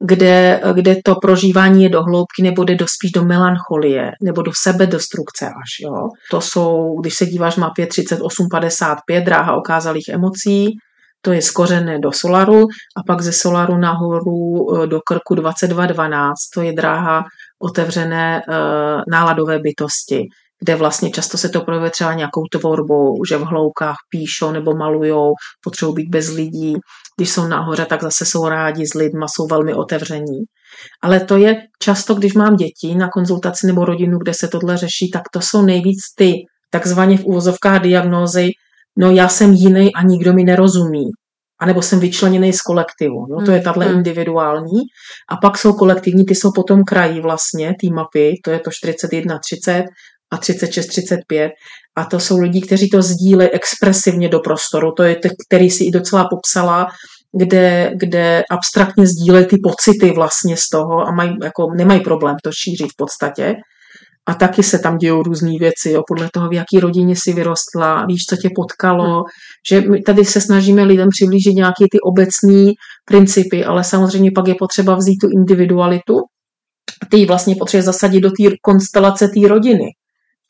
kde, 0.00 0.60
kde 0.74 0.96
to 1.04 1.14
prožívání 1.14 1.82
je 1.82 1.88
do 1.88 2.02
hloubky 2.02 2.42
nebo 2.42 2.64
jde 2.64 2.74
do, 2.74 2.86
spíš 2.88 3.10
do 3.12 3.24
melancholie 3.24 4.10
nebo 4.22 4.42
do 4.42 4.52
sebedestrukce 4.54 5.46
až. 5.46 5.70
Jo. 5.84 6.08
To 6.30 6.40
jsou, 6.40 7.00
když 7.00 7.14
se 7.14 7.26
díváš 7.26 7.54
v 7.54 7.58
mapě 7.58 7.86
3855, 7.86 9.24
dráha 9.24 9.56
okázalých 9.56 10.08
emocí, 10.08 10.66
to 11.20 11.32
je 11.32 11.42
skořené 11.42 11.98
do 11.98 12.12
solaru 12.12 12.66
a 12.96 13.02
pak 13.06 13.20
ze 13.20 13.32
solaru 13.32 13.76
nahoru 13.76 14.66
e, 14.82 14.86
do 14.86 15.00
krku 15.00 15.34
2212, 15.34 16.34
to 16.54 16.62
je 16.62 16.72
dráha 16.72 17.24
otevřené 17.62 18.38
e, 18.38 18.42
náladové 19.10 19.58
bytosti 19.58 20.26
kde 20.60 20.76
vlastně 20.76 21.10
často 21.10 21.38
se 21.38 21.48
to 21.48 21.60
projevuje 21.60 21.90
třeba 21.90 22.14
nějakou 22.14 22.42
tvorbou, 22.52 23.24
že 23.28 23.36
v 23.36 23.42
hloukách 23.42 23.96
píšou 24.10 24.50
nebo 24.50 24.74
malujou, 24.74 25.32
potřebují 25.64 25.94
být 25.94 26.08
bez 26.08 26.28
lidí. 26.28 26.74
Když 27.16 27.30
jsou 27.30 27.46
nahoře, 27.46 27.86
tak 27.86 28.02
zase 28.02 28.24
jsou 28.24 28.48
rádi 28.48 28.86
s 28.86 28.94
lidma, 28.94 29.26
jsou 29.28 29.46
velmi 29.46 29.74
otevření. 29.74 30.40
Ale 31.02 31.20
to 31.20 31.36
je 31.36 31.56
často, 31.82 32.14
když 32.14 32.34
mám 32.34 32.56
děti 32.56 32.94
na 32.94 33.08
konzultaci 33.08 33.66
nebo 33.66 33.84
rodinu, 33.84 34.18
kde 34.18 34.34
se 34.34 34.48
tohle 34.48 34.76
řeší, 34.76 35.10
tak 35.12 35.22
to 35.32 35.40
jsou 35.40 35.62
nejvíc 35.62 35.98
ty 36.16 36.32
takzvaně 36.70 37.18
v 37.18 37.24
úvozovkách 37.24 37.82
diagnózy, 37.82 38.50
no 38.98 39.10
já 39.10 39.28
jsem 39.28 39.52
jiný 39.52 39.94
a 39.94 40.02
nikdo 40.02 40.32
mi 40.32 40.44
nerozumí. 40.44 41.04
A 41.60 41.66
nebo 41.66 41.82
jsem 41.82 42.00
vyčleněný 42.00 42.52
z 42.52 42.62
kolektivu. 42.62 43.26
Jo? 43.30 43.36
To 43.44 43.50
je 43.50 43.56
hmm, 43.56 43.64
tahle 43.64 43.86
hmm. 43.86 43.96
individuální. 43.96 44.80
A 45.30 45.36
pak 45.36 45.58
jsou 45.58 45.72
kolektivní, 45.72 46.24
ty 46.24 46.34
jsou 46.34 46.52
potom 46.52 46.84
krají 46.84 47.20
vlastně, 47.20 47.74
ty 47.80 47.90
mapy, 47.90 48.34
to 48.44 48.50
je 48.50 48.58
to 48.58 48.70
41-30, 48.70 49.84
a 50.30 50.36
36-35 50.36 51.50
a 51.96 52.04
to 52.04 52.20
jsou 52.20 52.38
lidi, 52.38 52.60
kteří 52.60 52.88
to 52.90 53.02
sdílejí 53.02 53.50
expresivně 53.50 54.28
do 54.28 54.40
prostoru. 54.40 54.92
To 54.96 55.02
je 55.02 55.16
ten, 55.16 55.30
který 55.48 55.70
si 55.70 55.84
i 55.84 55.90
docela 55.90 56.28
popsala, 56.30 56.86
kde, 57.38 57.92
kde 57.96 58.42
abstraktně 58.50 59.06
sdílejí 59.06 59.46
ty 59.46 59.56
pocity 59.62 60.12
vlastně 60.12 60.56
z 60.56 60.68
toho 60.68 61.08
a 61.08 61.10
mají, 61.12 61.36
jako, 61.42 61.62
nemají 61.76 62.00
problém 62.00 62.36
to 62.44 62.50
šířit 62.52 62.92
v 62.92 62.96
podstatě. 62.96 63.54
A 64.26 64.34
taky 64.34 64.62
se 64.62 64.78
tam 64.78 64.98
dějou 64.98 65.22
různé 65.22 65.52
věci, 65.58 65.90
jo, 65.90 66.02
podle 66.08 66.28
toho, 66.32 66.48
v 66.48 66.52
jaký 66.52 66.80
rodině 66.80 67.14
si 67.16 67.32
vyrostla, 67.32 68.06
víš, 68.06 68.20
co 68.30 68.36
tě 68.36 68.48
potkalo, 68.56 69.04
hmm. 69.04 69.22
že 69.70 69.80
my 69.80 70.02
tady 70.02 70.24
se 70.24 70.40
snažíme 70.40 70.82
lidem 70.84 71.08
přiblížit 71.10 71.54
nějaké 71.54 71.84
ty 71.92 72.00
obecné 72.00 72.72
principy, 73.04 73.64
ale 73.64 73.84
samozřejmě 73.84 74.30
pak 74.34 74.48
je 74.48 74.54
potřeba 74.58 74.94
vzít 74.94 75.16
tu 75.20 75.28
individualitu, 75.38 76.14
ty 77.10 77.26
vlastně 77.26 77.54
potřebuje 77.58 77.82
zasadit 77.82 78.20
do 78.20 78.30
té 78.30 78.44
konstelace 78.62 79.28
té 79.28 79.48
rodiny 79.48 79.84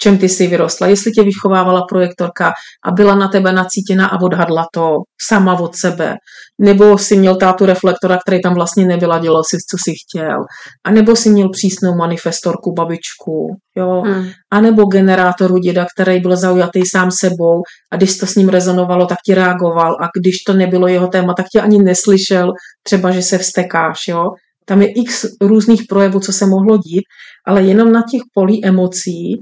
čem 0.01 0.19
ty 0.19 0.29
jsi 0.29 0.47
vyrostla, 0.47 0.87
jestli 0.87 1.13
tě 1.13 1.23
vychovávala 1.23 1.83
projektorka 1.89 2.53
a 2.85 2.91
byla 2.91 3.15
na 3.15 3.29
tebe 3.29 3.53
nacítěna 3.53 4.07
a 4.07 4.21
odhadla 4.21 4.67
to 4.75 4.97
sama 5.29 5.61
od 5.61 5.77
sebe, 5.77 6.17
nebo 6.61 6.99
si 6.99 7.17
měl 7.17 7.37
tátu 7.37 7.67
reflektora, 7.67 8.19
který 8.27 8.43
tam 8.43 8.55
vlastně 8.55 8.87
nebyla, 8.87 9.19
dělal 9.19 9.43
si, 9.45 9.57
co 9.71 9.77
si 9.85 9.93
chtěl, 9.95 10.39
a 10.85 10.91
nebo 10.91 11.17
si 11.17 11.31
měl 11.31 11.49
přísnou 11.49 11.95
manifestorku, 11.95 12.73
babičku, 12.73 13.57
jo, 13.77 14.03
hmm. 14.07 14.29
a 14.53 14.61
nebo 14.61 14.85
generátoru 14.85 15.59
děda, 15.59 15.87
který 15.95 16.21
byl 16.21 16.37
zaujatý 16.37 16.87
sám 16.87 17.11
sebou 17.11 17.63
a 17.93 17.97
když 17.97 18.19
to 18.19 18.27
s 18.27 18.35
ním 18.35 18.49
rezonovalo, 18.49 19.07
tak 19.07 19.19
ti 19.27 19.35
reagoval. 19.35 19.97
A 20.03 20.09
když 20.21 20.37
to 20.47 20.53
nebylo 20.53 20.89
jeho 20.89 21.07
téma, 21.07 21.35
tak 21.35 21.47
tě 21.53 21.61
ani 21.61 21.79
neslyšel, 21.83 22.53
třeba, 22.83 23.11
že 23.11 23.23
se 23.23 23.39
vstekáš, 23.39 24.09
jo. 24.09 24.25
Tam 24.65 24.83
je 24.83 24.93
x 24.93 25.25
různých 25.41 25.83
projevů, 25.89 26.21
co 26.21 26.33
se 26.33 26.47
mohlo 26.47 26.77
dít, 26.77 27.05
ale 27.47 27.63
jenom 27.63 27.93
na 27.93 28.03
těch 28.11 28.21
polí 28.35 28.65
emocí 28.65 29.41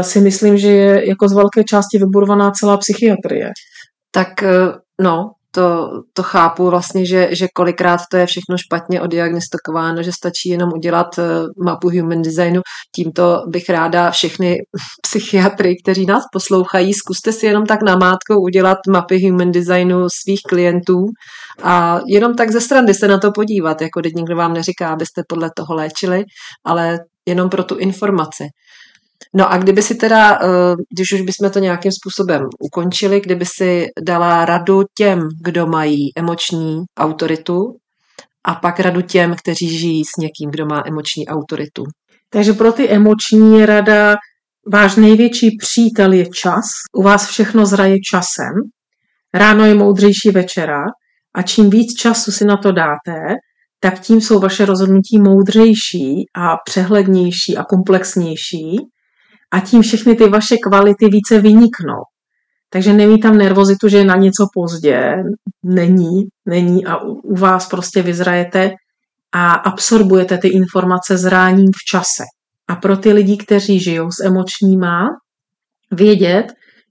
si 0.00 0.20
myslím, 0.20 0.58
že 0.58 0.68
je 0.68 1.08
jako 1.08 1.28
z 1.28 1.32
velké 1.32 1.64
části 1.64 1.98
vybudovaná 1.98 2.50
celá 2.50 2.76
psychiatrie. 2.76 3.50
Tak 4.10 4.42
eh, 4.42 4.72
no, 5.00 5.30
to, 5.50 5.88
to 6.12 6.22
chápu 6.22 6.70
vlastně, 6.70 7.06
že, 7.06 7.28
že 7.32 7.46
kolikrát 7.54 8.00
to 8.10 8.16
je 8.16 8.26
všechno 8.26 8.56
špatně 8.58 9.00
odiagnostikováno, 9.00 10.02
že 10.02 10.12
stačí 10.12 10.48
jenom 10.48 10.70
udělat 10.72 11.18
eh, 11.18 11.24
mapu 11.64 11.90
human 11.90 12.22
designu. 12.22 12.60
Tímto 12.94 13.42
bych 13.48 13.70
ráda 13.70 14.10
všechny 14.10 14.56
psychiatry, 15.02 15.76
kteří 15.84 16.06
nás 16.06 16.22
poslouchají, 16.32 16.94
zkuste 16.94 17.32
si 17.32 17.46
jenom 17.46 17.66
tak 17.66 17.82
namátkou 17.82 18.42
udělat 18.42 18.78
mapy 18.88 19.28
human 19.28 19.52
designu 19.52 20.06
svých 20.08 20.40
klientů 20.48 21.04
a 21.62 22.00
jenom 22.08 22.34
tak 22.34 22.50
ze 22.50 22.60
strany 22.60 22.94
se 22.94 23.08
na 23.08 23.18
to 23.18 23.32
podívat, 23.32 23.82
jako 23.82 24.02
teď 24.02 24.12
nikdo 24.14 24.36
vám 24.36 24.52
neříká, 24.52 24.88
abyste 24.88 25.22
podle 25.28 25.50
toho 25.56 25.74
léčili, 25.74 26.24
ale 26.64 26.98
jenom 27.26 27.48
pro 27.48 27.64
tu 27.64 27.76
informaci. 27.76 28.44
No 29.34 29.52
a 29.52 29.58
kdyby 29.58 29.82
si 29.82 29.94
teda, 29.94 30.38
eh, 30.42 30.74
když 30.94 31.12
už 31.12 31.20
bychom 31.20 31.50
to 31.50 31.58
nějakým 31.58 31.92
způsobem 31.92 32.42
ukončili, 32.60 33.20
kdyby 33.20 33.44
si 33.46 33.86
dala 34.02 34.44
radu 34.44 34.82
těm, 34.98 35.28
kdo 35.44 35.66
mají 35.66 36.10
emoční 36.16 36.84
autoritu 36.98 37.76
a 38.44 38.54
pak 38.54 38.80
radu 38.80 39.00
těm, 39.00 39.34
kteří 39.36 39.78
žijí 39.78 40.04
s 40.04 40.16
někým, 40.18 40.50
kdo 40.50 40.66
má 40.66 40.82
emoční 40.86 41.26
autoritu. 41.26 41.84
Takže 42.30 42.52
pro 42.52 42.72
ty 42.72 42.88
emoční 42.88 43.66
rada 43.66 44.16
Váš 44.72 44.96
největší 44.96 45.56
přítel 45.56 46.12
je 46.12 46.26
čas, 46.26 46.64
u 46.96 47.02
vás 47.02 47.26
všechno 47.26 47.66
zraje 47.66 47.96
časem, 48.10 48.52
ráno 49.34 49.64
je 49.64 49.74
moudřejší 49.74 50.30
večera 50.30 50.82
a 51.34 51.42
čím 51.42 51.70
víc 51.70 52.00
času 52.00 52.32
si 52.32 52.44
na 52.44 52.56
to 52.56 52.72
dáte, 52.72 53.34
tak 53.80 54.00
tím 54.00 54.20
jsou 54.20 54.40
vaše 54.40 54.64
rozhodnutí 54.64 55.18
moudřejší 55.18 56.24
a 56.36 56.56
přehlednější 56.64 57.56
a 57.56 57.64
komplexnější 57.64 58.76
a 59.50 59.60
tím 59.60 59.82
všechny 59.82 60.14
ty 60.14 60.28
vaše 60.28 60.56
kvality 60.56 61.08
více 61.08 61.40
vyniknou. 61.40 62.02
Takže 62.70 62.92
nemí 62.92 63.20
tam 63.20 63.38
nervozitu, 63.38 63.88
že 63.88 63.98
je 63.98 64.04
na 64.04 64.16
něco 64.16 64.46
pozdě. 64.54 65.14
Není, 65.62 66.24
není 66.46 66.86
a 66.86 66.96
u 67.02 67.36
vás 67.36 67.68
prostě 67.68 68.02
vyzrajete 68.02 68.70
a 69.32 69.52
absorbujete 69.52 70.38
ty 70.38 70.48
informace 70.48 71.16
zráním 71.16 71.70
v 71.72 71.84
čase. 71.90 72.24
A 72.68 72.76
pro 72.76 72.96
ty 72.96 73.12
lidi, 73.12 73.36
kteří 73.36 73.80
žijou 73.80 74.10
s 74.10 74.24
emočníma, 74.24 75.08
vědět, 75.90 76.46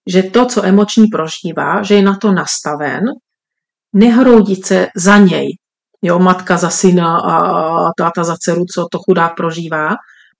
že 0.07 0.23
to, 0.23 0.45
co 0.45 0.65
emoční 0.65 1.07
prožívá, 1.07 1.83
že 1.83 1.95
je 1.95 2.01
na 2.01 2.15
to 2.17 2.31
nastaven, 2.31 3.03
nehroudit 3.93 4.65
se 4.65 4.87
za 4.95 5.17
něj. 5.17 5.57
Jo, 6.01 6.19
matka 6.19 6.57
za 6.57 6.69
syna 6.69 7.17
a 7.17 7.93
táta 7.97 8.23
za 8.23 8.35
dceru, 8.37 8.65
co 8.75 8.87
to 8.91 8.99
chudák 8.99 9.35
prožívá. 9.35 9.89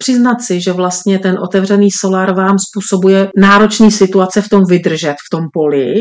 Přiznat 0.04 0.42
si, 0.42 0.62
že 0.62 0.74
vlastně 0.74 1.20
ten 1.20 1.40
otevřený 1.40 1.92
solár 1.92 2.34
vám 2.36 2.56
způsobuje 2.60 3.30
náročné 3.38 3.92
situace 3.92 4.42
v 4.42 4.50
tom 4.50 4.62
vydržet, 4.70 5.16
v 5.28 5.30
tom 5.32 5.44
poli 5.54 5.94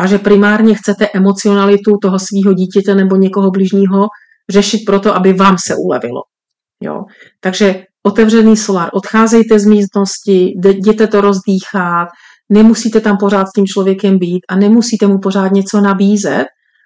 a 0.00 0.06
že 0.06 0.18
primárně 0.18 0.74
chcete 0.74 1.08
emocionalitu 1.14 1.90
toho 2.02 2.18
svého 2.18 2.54
dítěte 2.54 2.94
nebo 2.94 3.16
někoho 3.16 3.50
blížního 3.50 4.06
řešit 4.50 4.80
proto, 4.86 5.16
aby 5.16 5.32
vám 5.32 5.56
se 5.66 5.74
ulevilo. 5.76 6.20
Jo. 6.82 7.02
Takže 7.40 7.84
otevřený 8.02 8.56
solár, 8.56 8.90
odcházejte 8.92 9.58
z 9.58 9.66
místnosti, 9.66 10.54
jděte 10.64 11.06
to 11.06 11.20
rozdýchat, 11.20 12.08
nemusíte 12.48 13.00
tam 13.00 13.16
pořád 13.16 13.46
s 13.48 13.52
tím 13.52 13.66
člověkem 13.66 14.18
být 14.18 14.40
a 14.48 14.56
nemusíte 14.56 15.06
mu 15.06 15.18
pořád 15.18 15.52
něco 15.52 15.80
nabízet, 15.80 16.44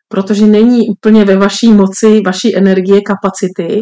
protože 0.09 0.47
není 0.47 0.89
úplně 0.89 1.25
ve 1.25 1.37
vaší 1.37 1.73
moci, 1.73 2.21
vaší 2.27 2.57
energie, 2.57 3.01
kapacity 3.01 3.81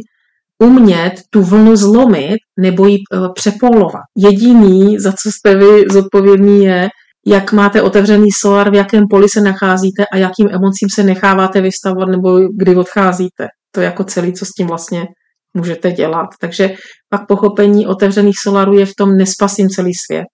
umět 0.63 1.15
tu 1.31 1.43
vlnu 1.43 1.77
zlomit 1.77 2.37
nebo 2.61 2.87
ji 2.87 2.97
e, 2.97 3.19
přepolovat. 3.35 4.03
Jediný, 4.17 4.99
za 4.99 5.13
co 5.13 5.31
jste 5.31 5.57
vy 5.57 5.85
zodpovědný, 5.91 6.65
je, 6.65 6.89
jak 7.27 7.53
máte 7.53 7.83
otevřený 7.83 8.29
solar, 8.33 8.71
v 8.71 8.75
jakém 8.75 9.05
poli 9.11 9.29
se 9.29 9.41
nacházíte 9.41 10.05
a 10.13 10.17
jakým 10.17 10.49
emocím 10.51 10.89
se 10.95 11.03
necháváte 11.03 11.61
vystavovat 11.61 12.09
nebo 12.09 12.41
kdy 12.57 12.77
odcházíte. 12.77 13.49
To 13.73 13.81
je 13.81 13.85
jako 13.85 14.05
celý, 14.05 14.33
co 14.33 14.47
s 14.47 14.51
tím 14.51 14.67
vlastně 14.67 15.07
můžete 15.55 15.93
dělat. 15.93 16.29
Takže 16.41 16.75
pak 17.09 17.27
pochopení 17.27 17.87
otevřených 17.87 18.39
solarů 18.43 18.79
je 18.79 18.87
v 18.87 18.95
tom 18.99 19.17
nespasím 19.17 19.69
celý 19.69 19.93
svět 19.95 20.27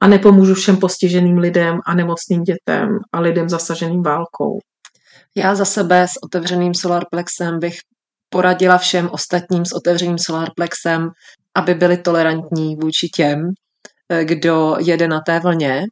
a 0.00 0.06
nepomůžu 0.06 0.54
všem 0.54 0.76
postiženým 0.76 1.38
lidem 1.38 1.78
a 1.86 1.94
nemocným 1.94 2.42
dětem 2.42 2.88
a 3.12 3.20
lidem 3.20 3.48
zasaženým 3.48 4.02
válkou. 4.02 4.58
Já 5.36 5.54
za 5.54 5.64
sebe 5.64 6.06
s 6.08 6.22
otevřeným 6.24 6.74
solarplexem 6.74 7.58
bych 7.58 7.74
poradila 8.28 8.78
všem 8.78 9.08
ostatním 9.12 9.64
s 9.64 9.72
otevřeným 9.72 10.18
solarplexem, 10.18 11.08
aby 11.54 11.74
byli 11.74 11.96
tolerantní 11.96 12.76
vůči 12.76 13.08
těm, 13.08 13.50
eh, 14.08 14.24
kdo 14.24 14.76
jede 14.80 15.08
na 15.08 15.20
té 15.20 15.40
vlně 15.40 15.84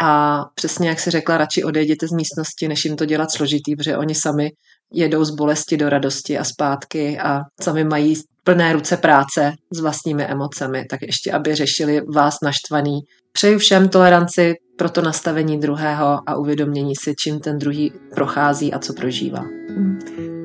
a 0.00 0.40
přesně 0.54 0.88
jak 0.88 1.00
si 1.00 1.10
řekla, 1.10 1.36
radši 1.36 1.64
odejděte 1.64 2.08
z 2.08 2.12
místnosti, 2.12 2.68
než 2.68 2.84
jim 2.84 2.96
to 2.96 3.04
dělat 3.04 3.32
složitý, 3.32 3.76
protože 3.76 3.96
oni 3.96 4.14
sami 4.14 4.50
jedou 4.92 5.24
z 5.24 5.30
bolesti 5.30 5.76
do 5.76 5.88
radosti 5.88 6.38
a 6.38 6.44
zpátky 6.44 7.18
a 7.18 7.40
sami 7.60 7.84
mají 7.84 8.14
plné 8.44 8.72
ruce 8.72 8.96
práce 8.96 9.52
s 9.70 9.80
vlastními 9.80 10.24
emocemi, 10.24 10.84
tak 10.90 11.02
ještě, 11.02 11.32
aby 11.32 11.54
řešili 11.54 12.00
vás 12.14 12.34
naštvaný. 12.42 13.00
Přeju 13.32 13.58
všem 13.58 13.88
toleranci 13.88 14.54
pro 14.78 14.90
to 14.90 15.02
nastavení 15.02 15.60
druhého 15.60 16.18
a 16.26 16.36
uvědomění 16.36 16.96
si, 16.96 17.14
čím 17.14 17.40
ten 17.40 17.58
druhý 17.58 17.92
prochází 18.14 18.72
a 18.72 18.78
co 18.78 18.92
prožívá. 18.92 19.44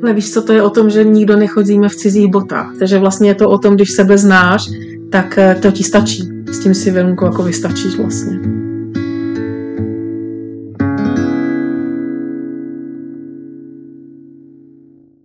Ale 0.06 0.14
víš, 0.14 0.34
co 0.34 0.42
to 0.42 0.54
je 0.54 0.62
o 0.62 0.70
tom, 0.70 0.90
že 0.90 1.04
nikdo 1.04 1.36
nechodíme 1.36 1.90
v 1.90 1.96
cizích 1.96 2.28
botách. 2.28 2.74
Takže 2.80 3.00
vlastně 3.00 3.30
je 3.30 3.36
to 3.36 3.50
o 3.50 3.58
tom, 3.58 3.76
když 3.76 3.92
sebe 3.92 4.18
znáš, 4.18 4.70
tak 5.10 5.38
eh, 5.38 5.58
to 5.62 5.72
ti 5.72 5.84
stačí. 5.84 6.30
S 6.52 6.60
tím 6.60 6.74
si 6.74 6.92
venku 6.92 7.26
jako 7.26 7.44
vystačíš 7.44 7.98
vlastně. 7.98 8.55